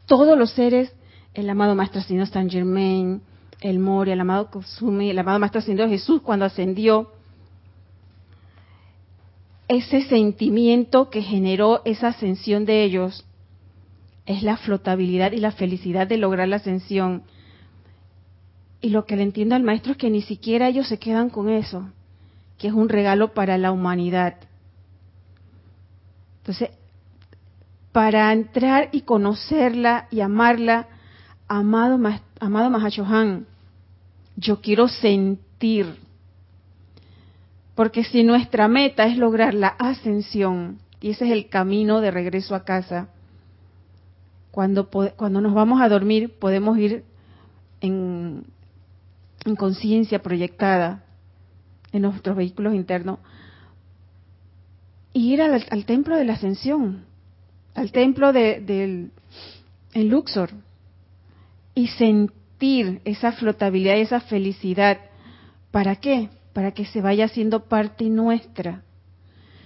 [0.07, 0.91] Todos los seres,
[1.35, 3.21] el amado Maestro Ascendido San Germain,
[3.61, 7.11] el Mori, el amado Kusumi, el amado Maestro Ascendido Jesús cuando ascendió,
[9.67, 13.25] ese sentimiento que generó esa ascensión de ellos
[14.25, 17.23] es la flotabilidad y la felicidad de lograr la ascensión
[18.85, 21.49] y lo que le entiendo al maestro es que ni siquiera ellos se quedan con
[21.49, 21.89] eso,
[22.59, 24.35] que es un regalo para la humanidad.
[26.37, 26.69] Entonces,
[27.91, 30.87] para entrar y conocerla y amarla,
[31.47, 31.99] amado,
[32.39, 33.47] amado Mahashohan,
[34.35, 36.04] yo quiero sentir.
[37.75, 42.55] Porque si nuestra meta es lograr la ascensión, y ese es el camino de regreso
[42.55, 43.09] a casa,
[44.51, 47.03] cuando, cuando nos vamos a dormir podemos ir
[47.81, 48.45] en,
[49.43, 51.03] en conciencia proyectada
[51.91, 53.19] en nuestros vehículos internos,
[55.15, 57.05] y ir al, templo de la ascensión,
[57.73, 59.09] al templo de,
[59.93, 60.49] en Luxor,
[61.73, 64.97] y sentir esa flotabilidad y esa felicidad.
[65.71, 66.29] ¿Para qué?
[66.55, 68.83] Para que se vaya haciendo parte nuestra,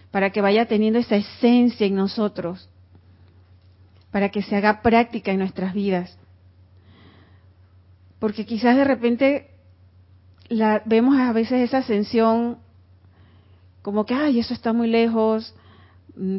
[0.10, 2.68] para que vaya teniendo esa esencia en nosotros,
[4.10, 6.18] para que se haga práctica en nuestras vidas.
[8.18, 9.52] Porque quizás de repente
[10.50, 12.58] la, vemos a veces esa ascensión
[13.84, 15.54] como que, ay, eso está muy lejos,
[16.16, 16.38] mm,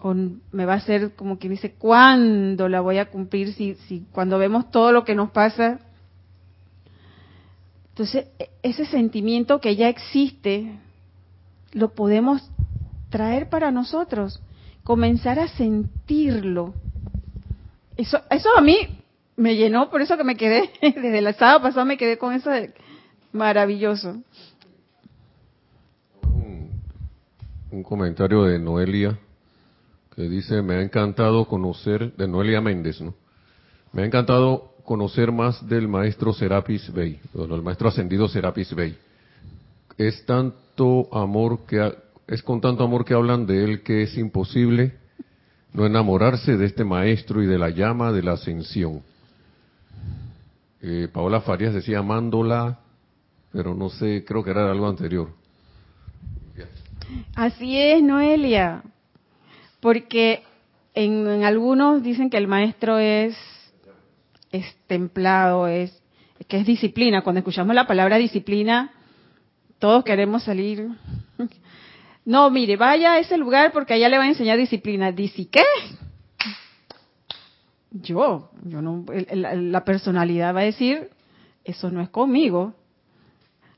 [0.00, 0.14] o
[0.52, 3.52] me va a hacer como que dice, ¿cuándo la voy a cumplir?
[3.52, 5.78] Si cuando vemos todo lo que nos pasa.
[7.98, 10.78] Entonces, e, ese sentimiento que ya existe,
[11.72, 12.48] lo podemos
[13.10, 14.40] traer para nosotros,
[14.84, 16.74] comenzar a sentirlo.
[17.96, 19.02] Eso, eso a mí
[19.34, 22.50] me llenó, por eso que me quedé, desde el sábado pasado me quedé con eso
[22.50, 22.72] de,
[23.32, 24.22] Maravilloso.
[26.22, 29.18] Un, comentario de Noelia
[30.14, 33.14] que dice, me ha encantado conocer, de Noelia Méndez, ¿no?
[33.92, 38.96] Me ha encantado conocer más del maestro Serapis Bey, el maestro ascendido Serapis Bey.
[39.98, 41.94] Es tanto amor que,
[42.26, 44.94] es con tanto amor que hablan de él que es imposible
[45.74, 49.02] no enamorarse de este maestro y de la llama de la ascensión.
[50.80, 52.78] Eh, Paola Farías decía, amándola
[53.52, 55.28] pero no sé, creo que era algo anterior.
[57.34, 58.82] Así es, Noelia,
[59.80, 60.42] porque
[60.94, 63.36] en, algunos dicen que el maestro es,
[64.52, 66.02] es templado, es
[66.46, 67.22] que es disciplina.
[67.22, 68.92] Cuando escuchamos la palabra disciplina,
[69.78, 70.88] todos queremos salir.
[72.24, 75.12] No, mire, vaya a ese lugar porque allá le va a enseñar disciplina.
[75.12, 75.62] Dice, ¿qué?
[77.90, 81.08] Yo, yo no, la personalidad va a decir,
[81.64, 82.74] eso no es conmigo.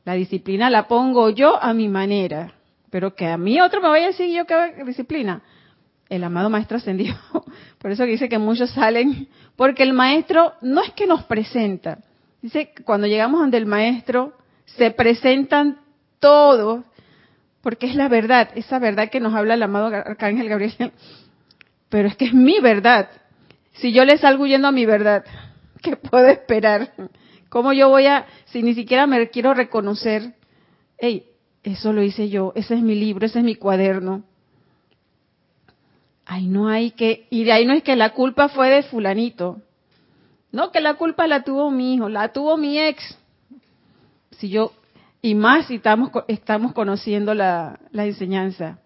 [0.05, 2.55] La disciplina la pongo yo a mi manera,
[2.91, 5.43] pero que a mí otro me vaya a decir yo que disciplina.
[6.11, 7.15] El amado maestro ascendió.
[7.79, 11.99] Por eso dice que muchos salen, porque el maestro no es que nos presenta.
[12.43, 14.35] Dice que cuando llegamos donde el maestro,
[14.65, 15.79] se presentan
[16.19, 16.85] todos,
[17.63, 20.75] porque es la verdad, esa verdad que nos habla el amado Arcángel Gabriel.
[21.89, 23.09] Pero es que es mi verdad.
[23.75, 25.25] Si yo le salgo huyendo a mi verdad,
[25.83, 26.93] ¿qué puedo esperar?
[27.49, 30.35] ¿Cómo yo voy a, si ni siquiera me quiero reconocer,
[30.99, 31.27] hey,
[31.63, 34.25] eso lo hice yo, ese es mi libro, ese es mi cuaderno?
[36.33, 39.61] Ay, no hay que, y de ahí no es que la culpa fue de fulanito.
[40.53, 43.18] No, que la culpa la tuvo mi hijo, la tuvo mi ex.
[44.39, 44.70] Si yo,
[45.22, 48.78] y más si estamos, estamos conociendo la, enseñanza.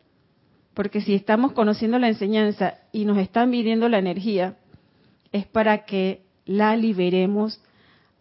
[0.73, 4.57] Porque si estamos conociendo la enseñanza y nos están midiendo la energía,
[5.31, 7.61] es para que la liberemos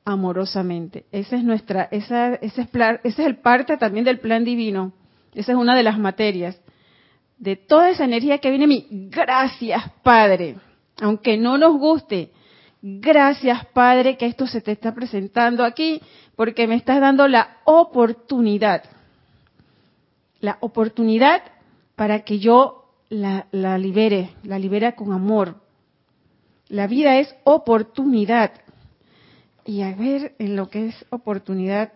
[0.03, 1.05] amorosamente.
[1.13, 4.91] Esa es nuestra, esa, es es el parte también del plan divino.
[5.33, 6.59] Esa es una de las materias.
[7.37, 10.55] De toda esa energía que viene a mí, gracias Padre.
[11.01, 12.31] Aunque no nos guste,
[12.81, 16.01] gracias Padre que esto se te está presentando aquí,
[16.35, 18.83] porque me estás dando la oportunidad.
[20.39, 21.41] La oportunidad
[21.95, 25.61] para que yo la, libere, la libere con amor.
[26.69, 28.51] La vida es oportunidad
[29.65, 31.93] y a ver en lo que es oportunidad.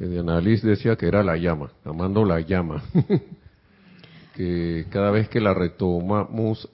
[0.00, 2.82] Que Diana Liz decía que era la llama, amando la llama.
[4.34, 6.70] que cada vez que la retomamos,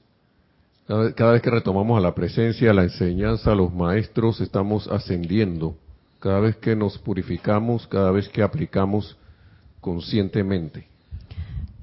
[0.86, 5.76] cada, vez que retomamos a la presencia, a la enseñanza, a los maestros, estamos ascendiendo.
[6.20, 9.16] Cada vez que nos purificamos, cada vez que aplicamos
[9.80, 10.86] conscientemente.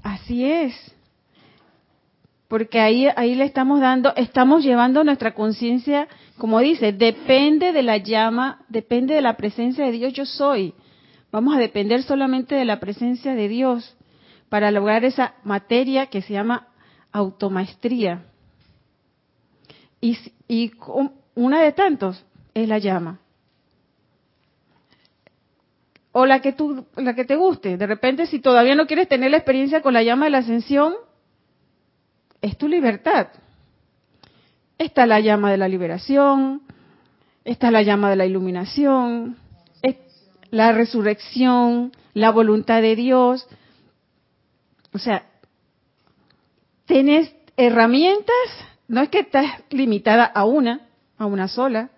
[0.02, 0.74] Así es.
[2.48, 7.98] Porque ahí, ahí le estamos dando, estamos llevando nuestra conciencia, como dice, depende de la
[7.98, 10.72] llama, depende de la presencia de Dios yo soy.
[11.34, 13.96] Vamos a depender solamente de la presencia de Dios
[14.48, 16.68] para lograr esa materia que se llama
[17.10, 18.22] automaestría.
[20.00, 20.16] Y,
[20.46, 20.70] y
[21.34, 22.24] una de tantos
[22.54, 23.18] es la llama.
[26.12, 27.76] O la que, tú, la que te guste.
[27.78, 30.94] De repente, si todavía no quieres tener la experiencia con la llama de la ascensión,
[32.42, 33.26] es tu libertad.
[34.78, 36.62] Está la llama de la liberación,
[37.44, 39.36] está la llama de la iluminación,
[40.54, 43.44] la resurrección, la voluntad de Dios.
[44.92, 45.26] O sea,
[46.86, 48.34] tienes herramientas,
[48.86, 50.86] no es que estás limitada a una,
[51.18, 51.90] a una sola.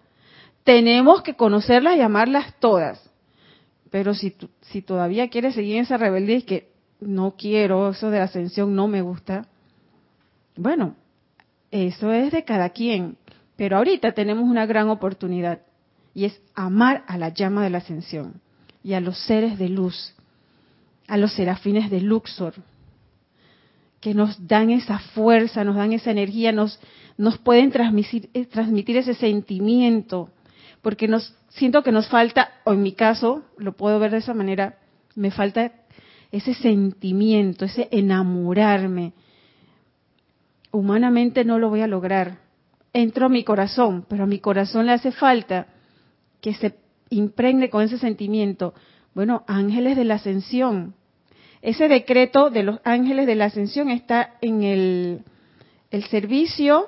[0.65, 3.11] Tenemos que conocerlas y amarlas todas.
[3.91, 8.19] Pero si, si todavía quieres seguir en esa rebeldía y que no quiero, eso de
[8.19, 9.47] la ascensión no me gusta,
[10.57, 10.97] bueno,
[11.71, 13.19] eso es de cada quien.
[13.57, 15.61] Pero ahorita tenemos una gran oportunidad
[16.15, 18.46] y es amar a la llama de la ascensión
[18.87, 20.15] y a los seres de luz,
[21.09, 22.55] a los serafines de Luxor,
[23.99, 26.79] que nos dan esa fuerza, nos dan esa energía, nos,
[27.43, 30.31] pueden transmitir, eh, transmitir ese sentimiento,
[30.83, 34.35] porque nos siento que nos falta, o en mi caso, lo puedo ver de esa
[34.35, 34.79] manera,
[35.17, 35.73] me falta
[36.31, 39.15] ese sentimiento, ese enamorarme.
[40.71, 42.39] Humanamente no lo voy a lograr.
[42.93, 45.67] Entro a mi corazón, pero a mi corazón le hace falta
[46.41, 48.75] que se impregne con ese sentimiento.
[49.15, 50.95] Bueno, ángeles de la ascensión.
[51.63, 55.25] Ese decreto de los ángeles de la ascensión está en el,
[55.91, 56.87] el servicio,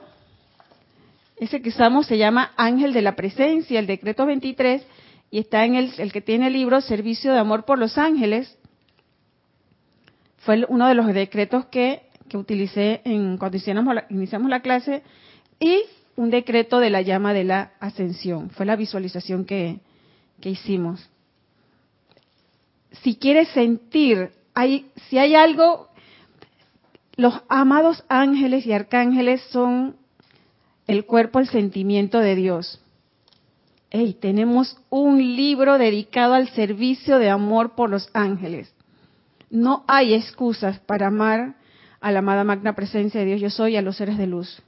[1.37, 4.85] ese que usamos se llama Ángel de la Presencia, el decreto 23,
[5.31, 8.59] y está en el, el que tiene el libro Servicio de Amor por los Ángeles.
[10.39, 15.03] Fue uno de los decretos que, que utilicé en, cuando iniciamos la, iniciamos la clase
[15.61, 15.83] y
[16.17, 18.51] un decreto de la llama de la ascensión.
[18.51, 19.81] Fue la visualización que,
[20.41, 21.09] que hicimos.
[23.03, 24.33] Si quieres sentir,
[25.09, 25.89] si hay algo,
[27.17, 29.97] los amados ángeles y arcángeles son
[30.87, 32.81] el cuerpo, el sentimiento de Dios.
[33.91, 38.73] Hey, tenemos un libro dedicado al servicio de amor por los ángeles.
[39.51, 41.57] No hay excusas para amar
[42.01, 44.63] a la amada magna presencia de Dios yo soy a los seres de luz.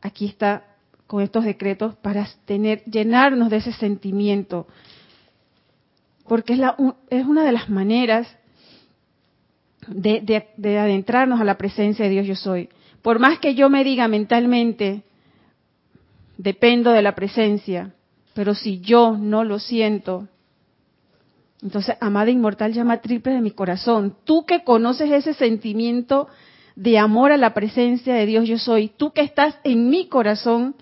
[0.00, 0.73] Aquí está
[1.06, 4.66] con estos decretos para tener, llenarnos de ese sentimiento,
[6.26, 6.76] porque es, la,
[7.10, 8.26] es una de las maneras
[9.86, 12.70] de, de, adentrarnos a la presencia de Dios yo soy.
[13.02, 15.02] Por más que yo me diga mentalmente,
[16.38, 17.92] dependo de la presencia,
[18.32, 20.28] pero si yo no lo siento,
[21.64, 24.14] entonces, amada inmortal, llama triple de mi corazón.
[24.24, 26.28] Tú que conoces ese sentimiento
[26.76, 30.74] de amor a la presencia de Dios yo soy, tú que estás en mi corazón,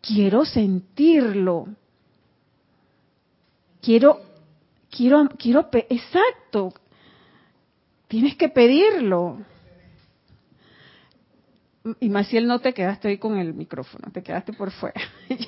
[0.00, 1.66] quiero sentirlo.
[3.80, 4.20] Quiero,
[4.90, 6.72] quiero, quiero, exacto.
[8.08, 9.38] Tienes que pedirlo.
[11.98, 15.00] Y Maciel, no te quedaste ahí con el micrófono, te quedaste por fuera.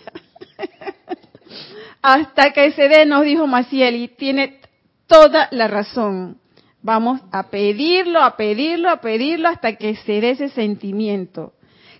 [2.02, 4.60] Hasta que se dé, nos dijo Maciel, y tiene
[5.06, 6.38] toda la razón.
[6.80, 11.52] Vamos a pedirlo, a pedirlo, a pedirlo hasta que se dé ese sentimiento.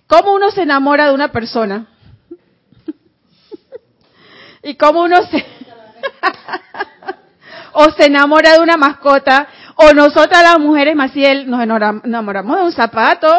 [0.07, 1.92] ¿Cómo uno se enamora de una persona?
[4.63, 5.45] Y cómo uno se
[7.73, 12.71] o se enamora de una mascota o nosotras las mujeres Maciel nos enamoramos de un
[12.71, 13.35] zapato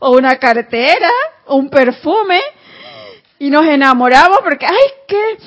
[0.00, 1.10] o una cartera
[1.46, 2.40] o un perfume
[3.38, 5.38] y nos enamoramos porque ay qué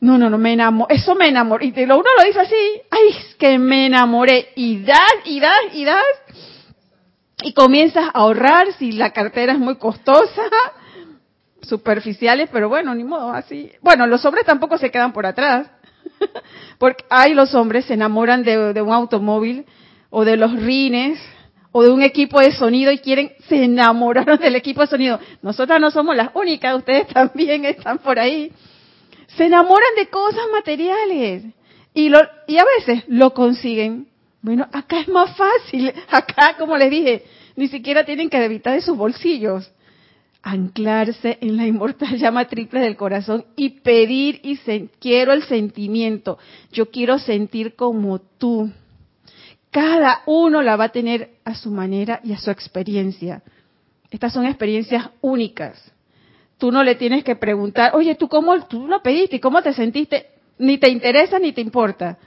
[0.00, 3.58] no no no me enamoré eso me enamoré y uno lo dice así ay que
[3.58, 6.04] me enamoré y das y das y das
[7.42, 10.42] y comienzas a ahorrar si la cartera es muy costosa
[11.62, 13.70] superficiales, pero bueno, ni modo, así.
[13.80, 15.70] Bueno, los hombres tampoco se quedan por atrás,
[16.78, 19.66] porque hay los hombres se enamoran de, un automóvil
[20.10, 21.20] o de los rines
[21.72, 25.20] o de un equipo de sonido y quieren, se enamoraron del equipo de sonido.
[25.42, 28.52] Nosotras no somos las únicas, ustedes también están por ahí.
[29.36, 31.44] Se enamoran de cosas materiales
[31.94, 34.08] y, lo, y a veces lo consiguen.
[34.42, 37.24] Bueno, acá es más fácil, acá, como les dije,
[37.56, 39.70] ni siquiera tienen que debitar de sus bolsillos
[40.42, 44.58] anclarse en la inmortal llama triple del corazón y pedir y
[44.98, 46.38] quiero el sentimiento.
[46.72, 48.70] Yo quiero sentir como tú.
[49.70, 53.42] Cada uno la va a tener a su manera y a su experiencia.
[54.10, 55.92] Estas son experiencias únicas.
[56.58, 59.72] Tú no le tienes que preguntar, oye, ¿tú cómo tú lo pediste y cómo te
[59.72, 60.26] sentiste?
[60.58, 62.18] Ni te interesa ni te importa.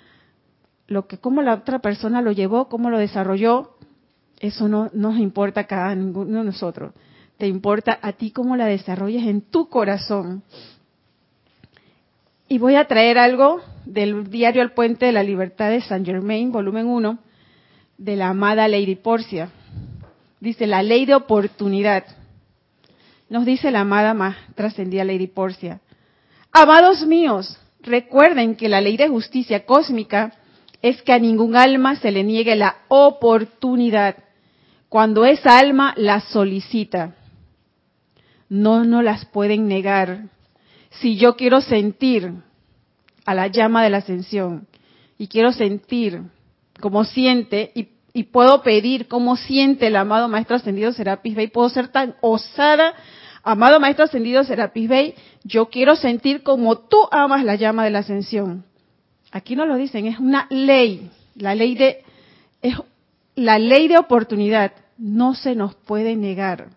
[0.88, 3.76] Lo que cómo la otra persona lo llevó, cómo lo desarrolló,
[4.39, 6.93] eso no nos importa a cada ninguno de nosotros.
[7.43, 10.43] Te importa a ti cómo la desarrollas en tu corazón.
[12.47, 16.53] Y voy a traer algo del diario El Puente de la Libertad de Saint Germain,
[16.53, 17.19] volumen 1,
[17.97, 19.49] de la amada Lady Porcia.
[20.39, 22.05] Dice la ley de oportunidad.
[23.27, 25.81] Nos dice la amada más trascendida Lady Porcia.
[26.53, 30.31] Amados míos, recuerden que la ley de justicia cósmica
[30.81, 34.15] es que a ningún alma se le niegue la oportunidad
[34.87, 37.17] cuando esa alma la solicita.
[38.54, 40.26] No nos las pueden negar.
[41.01, 42.34] Si yo quiero sentir
[43.26, 44.68] a la llama de la ascensión
[45.18, 46.22] y quiero sentir
[46.80, 51.88] como siente y, puedo pedir cómo siente el amado Maestro Ascendido Serapis Bey, puedo ser
[51.88, 52.93] tan osada,
[53.41, 57.99] amado Maestro Ascendido Serapis Bey, yo quiero sentir como tú amas la llama de la
[57.99, 58.66] ascensión.
[59.32, 62.04] Aquí no lo dicen, es una ley, la ley de
[62.62, 62.76] es
[63.34, 66.68] la ley de oportunidad, no se nos puede negar.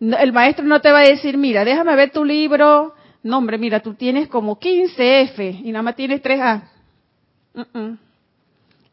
[0.00, 2.94] El maestro no te va a decir, mira, déjame ver tu libro.
[3.22, 6.62] No, hombre, mira, tú tienes como 15 F y nada más tienes 3A.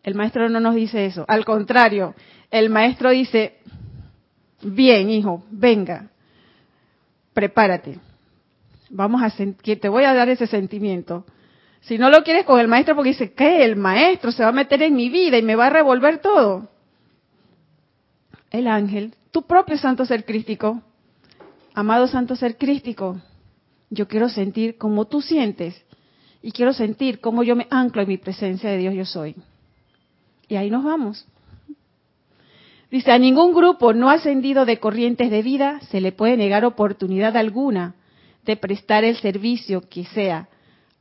[0.04, 1.26] El maestro no nos dice eso.
[1.28, 2.16] Al contrario,
[2.52, 3.58] el maestro dice,
[4.62, 6.10] bien, hijo, venga,
[7.34, 8.00] prepárate.
[8.90, 11.26] Vamos a que te voy a dar ese sentimiento.
[11.82, 13.66] Si no lo quieres con el maestro porque dice, ¿qué?
[13.66, 16.70] El maestro se va a meter en mi vida y me va a revolver todo.
[18.52, 20.82] El ángel, tu propio santo ser crístico,
[21.74, 23.22] amado santo ser crístico,
[23.90, 25.76] yo quiero sentir como tú sientes
[26.42, 29.36] y quiero sentir como yo me anclo en mi presencia de Dios yo soy.
[30.48, 31.26] Y ahí nos vamos.
[32.92, 37.36] Dice, a ningún grupo no ascendido de corrientes de vida se le puede negar oportunidad
[37.38, 37.96] alguna
[38.46, 40.50] de prestar el servicio que sea,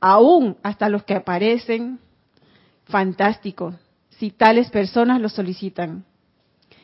[0.01, 1.99] aún hasta los que aparecen
[2.85, 3.75] fantásticos,
[4.11, 6.05] si tales personas lo solicitan.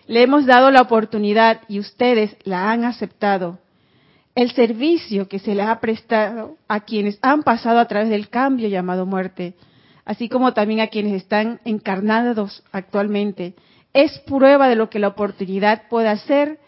[0.06, 3.58] Le hemos dado la oportunidad y ustedes la han aceptado.
[4.34, 8.68] El servicio que se les ha prestado a quienes han pasado a través del cambio
[8.68, 9.54] llamado muerte
[10.08, 13.54] así como también a quienes están encarnados actualmente.
[13.92, 16.58] Es prueba de lo que la oportunidad puede hacer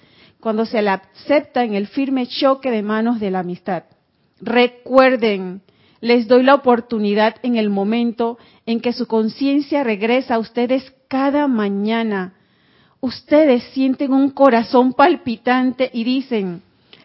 [0.41, 3.85] cuando se la acepta en el firme choque de manos de la amistad.
[4.43, 5.63] Recuerden,
[6.03, 8.37] les doy la oportunidad en el momento
[8.67, 12.35] en que su conciencia regresa a ustedes cada mañana.
[13.01, 16.61] Ustedes sienten un corazón palpitante y dicen,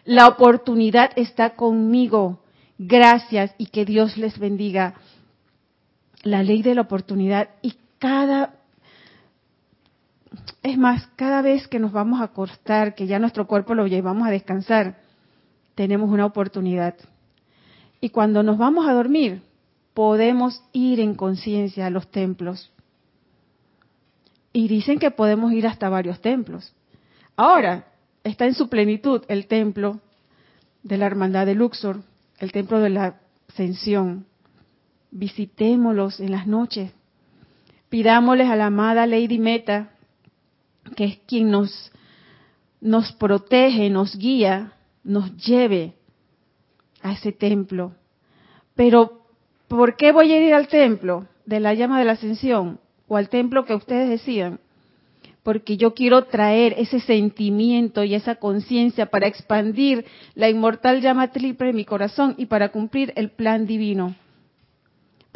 [0.06, 2.40] la oportunidad está conmigo.
[2.78, 4.94] Gracias y que Dios les bendiga
[6.22, 8.54] la ley de la oportunidad y cada
[10.62, 14.26] es más, cada vez que nos vamos a acostar, que ya nuestro cuerpo lo llevamos
[14.26, 14.98] a descansar,
[15.74, 16.96] tenemos una oportunidad.
[18.00, 19.42] Y cuando nos vamos a dormir,
[19.94, 22.72] podemos ir en conciencia a los templos.
[24.52, 26.74] Y dicen que podemos ir hasta varios templos.
[27.36, 27.86] Ahora,
[28.26, 30.00] está en su plenitud el templo
[30.82, 32.00] de la Hermandad de Luxor,
[32.38, 34.26] el templo de la Ascensión,
[35.10, 36.92] visitémoslos en las noches.
[37.88, 39.90] Pidámosles a la amada Lady Meta,
[40.96, 41.92] que es quien nos,
[42.80, 44.72] nos protege, nos guía,
[45.04, 45.94] nos lleve
[47.02, 47.94] a ese templo.
[48.74, 49.26] Pero,
[49.68, 53.28] ¿por qué voy a ir al templo de la llama de la ascensión o al
[53.28, 54.60] templo que ustedes decían?
[55.46, 61.70] Porque yo quiero traer ese sentimiento y esa conciencia para expandir la inmortal llama triple
[61.70, 64.16] en mi corazón y para cumplir el plan divino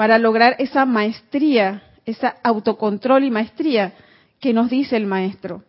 [0.00, 3.92] para lograr esa maestría, esa autocontrol y maestría
[4.40, 5.62] que nos dice el maestro.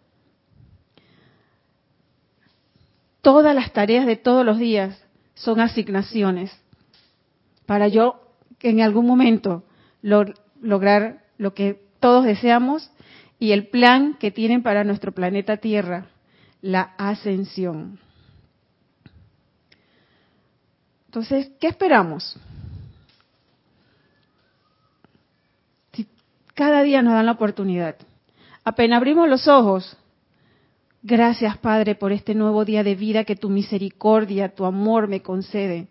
[3.22, 6.50] Todas las tareas de todos los días son asignaciones
[7.66, 8.22] para yo
[8.62, 9.66] en algún momento
[10.02, 12.90] lograr lo que todos deseamos
[13.42, 16.06] y el plan que tienen para nuestro planeta Tierra,
[16.62, 17.98] la ascensión.
[21.08, 22.38] Entonces, ¿qué esperamos?
[26.54, 27.96] Cada día nos dan la oportunidad.
[28.64, 29.98] Apenas abrimos los ojos,
[31.02, 35.88] gracias Padre por este nuevo día de vida que tu misericordia, tu amor me concede.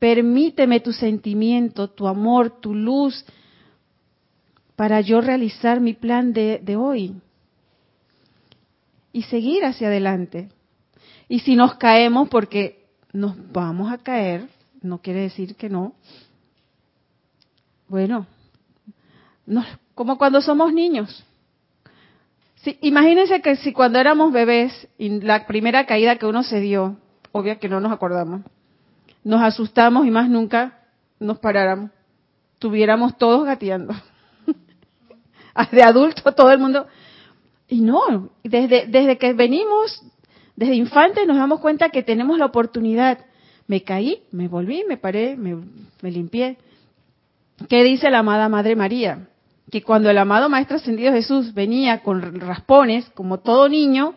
[0.00, 3.24] Permíteme tu sentimiento, tu amor, tu luz,
[4.80, 7.14] para yo realizar mi plan de, hoy
[9.12, 10.48] y seguir hacia adelante.
[11.28, 14.48] Y si nos caemos, porque nos vamos a caer,
[14.80, 15.92] no quiere decir que no.
[17.88, 18.26] Bueno,
[19.94, 21.26] como cuando somos niños.
[22.80, 26.96] imagínense que si cuando éramos bebés, y la primera caída que uno se dio,
[27.32, 28.40] obvio que no nos acordamos,
[29.24, 30.78] nos asustamos y más nunca
[31.18, 31.90] nos paráramos,
[32.58, 33.92] tuviéramos todos gateando.
[35.72, 36.86] De adulto todo el mundo.
[37.68, 40.02] Y no, desde, desde que venimos,
[40.56, 43.18] desde infantes nos damos cuenta que tenemos la oportunidad.
[43.66, 45.56] Me caí, me volví, me paré, me,
[46.02, 46.58] me limpié.
[47.68, 49.28] ¿Qué dice la amada Madre María?
[49.70, 54.14] Que cuando el amado Maestro Ascendido Jesús venía con raspones, como todo niño,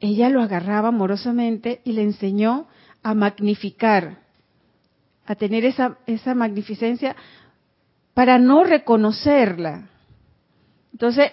[0.00, 2.66] ella lo agarraba amorosamente y le enseñó
[3.02, 4.18] a magnificar,
[5.26, 7.14] a tener esa, esa magnificencia
[8.14, 9.88] para no reconocerla.
[10.92, 11.32] Entonces,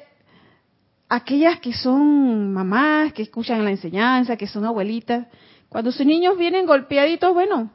[1.10, 5.28] aquellas que son mamás, que escuchan la enseñanza, que son abuelitas,
[5.68, 7.72] cuando sus niños vienen golpeaditos, bueno,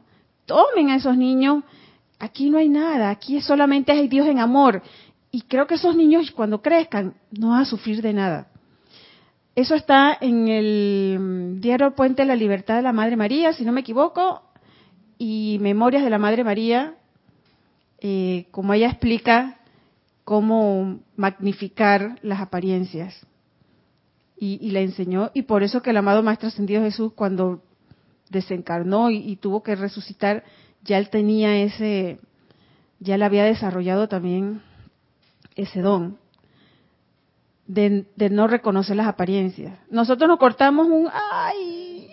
[0.46, 1.62] tomen a esos niños.
[2.18, 4.82] Aquí no hay nada, aquí solamente hay Dios en amor.
[5.30, 8.48] Y creo que esos niños cuando crezcan no van a sufrir de nada.
[9.55, 13.70] Eso está en el diario Puente de la Libertad de la Madre María, si no
[13.70, 14.42] me equivoco,
[15.16, 16.94] y Memorias de la Madre María,
[18.07, 19.57] eh, como ella explica
[20.24, 23.18] cómo magnificar las apariencias.
[24.36, 27.62] Y, y, la enseñó, y por eso que el amado Maestro Ascendido Jesús, cuando
[28.28, 30.44] desencarnó y, tuvo que resucitar,
[30.82, 32.18] ya él tenía ese,
[33.00, 34.61] ya le había desarrollado también
[35.57, 36.18] ese don
[37.66, 39.78] de, no reconocer las apariencias.
[39.88, 42.11] Nosotros nos cortamos un, ay,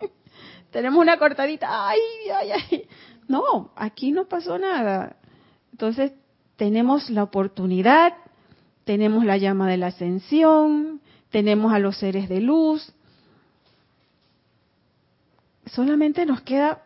[0.72, 2.00] tenemos una cortadita, ay,
[2.40, 2.88] ay, ay.
[3.28, 5.16] No, aquí no pasó nada.
[5.72, 6.12] Entonces,
[6.56, 8.14] tenemos la oportunidad,
[8.84, 11.00] tenemos la llama de la ascensión,
[11.30, 12.92] tenemos a los seres de luz.
[15.66, 16.82] Solamente nos queda,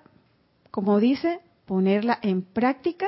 [0.70, 3.06] como dice, ponerla en práctica,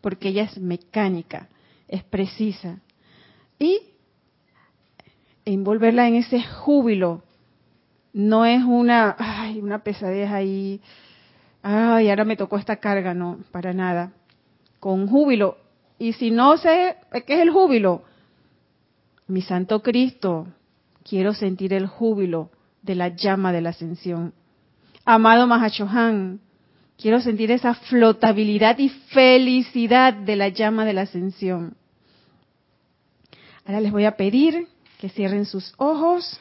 [0.00, 1.48] porque ella es mecánica,
[1.88, 2.80] es precisa.
[3.58, 3.80] Y
[5.44, 7.22] envolverla en ese júbilo.
[8.12, 10.80] No es una, ay, una pesadez ahí,
[11.64, 14.12] ay, ahora me tocó esta carga, no, para nada.
[14.78, 15.56] Con júbilo.
[15.98, 16.96] Y si no sé
[17.26, 18.04] qué es el júbilo,
[19.26, 20.46] mi Santo Cristo,
[21.02, 22.50] quiero sentir el júbilo
[22.82, 24.34] de la llama de la ascensión.
[25.06, 26.40] Amado Mahachohan,
[26.98, 31.76] quiero sentir esa flotabilidad y felicidad de la llama de la ascensión.
[33.64, 36.38] Ahora les voy a pedir que cierren sus ojos.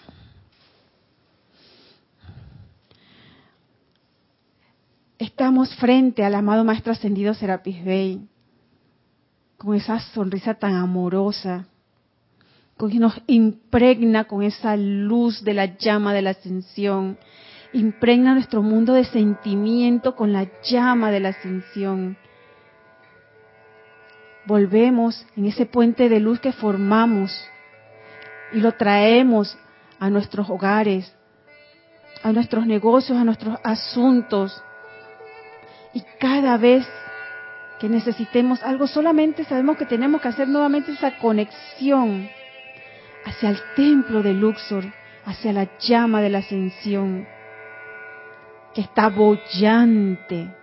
[5.24, 8.28] Estamos frente al amado Maestro Ascendido Serapis Bey,
[9.58, 11.66] con esa sonrisa tan amorosa,
[12.76, 17.18] con que nos impregna con esa luz de la llama de la ascensión,
[17.72, 22.18] impregna nuestro mundo de sentimiento con la llama de la ascensión.
[24.46, 27.32] Volvemos en ese puente de luz que formamos
[28.52, 29.58] y lo traemos
[30.00, 31.16] a nuestros hogares,
[32.24, 34.62] a nuestros negocios, a nuestros asuntos.
[35.94, 36.88] Y cada vez
[37.80, 42.30] que necesitemos algo, solamente sabemos que tenemos que hacer nuevamente esa conexión
[43.26, 44.86] hacia el templo de Luxor,
[45.26, 47.28] hacia la llama de la ascensión,
[48.74, 50.54] que está bollante,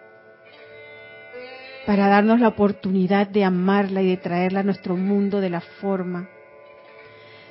[1.87, 6.29] para darnos la oportunidad de amarla y de traerla a nuestro mundo de la forma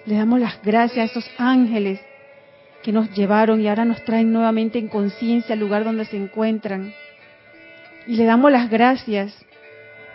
[0.10, 2.00] le damos las gracias a esos ángeles
[2.84, 6.94] que nos llevaron y ahora nos traen nuevamente en conciencia al lugar donde se encuentran.
[8.08, 9.34] Y le damos las gracias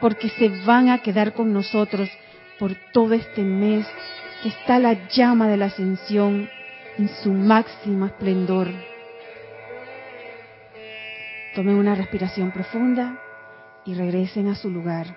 [0.01, 2.11] porque se van a quedar con nosotros
[2.59, 3.87] por todo este mes
[4.43, 6.49] que está la llama de la ascensión
[6.99, 8.69] en su máximo esplendor.
[11.55, 13.19] Tomen una respiración profunda
[13.85, 15.17] y regresen a su lugar.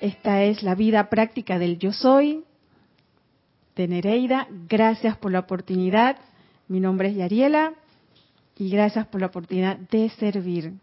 [0.00, 2.44] Esta es la vida práctica del yo soy
[3.76, 4.48] de Nereida.
[4.68, 6.16] Gracias por la oportunidad.
[6.68, 7.72] Mi nombre es Yariela
[8.56, 10.74] y gracias por la oportunidad de servir.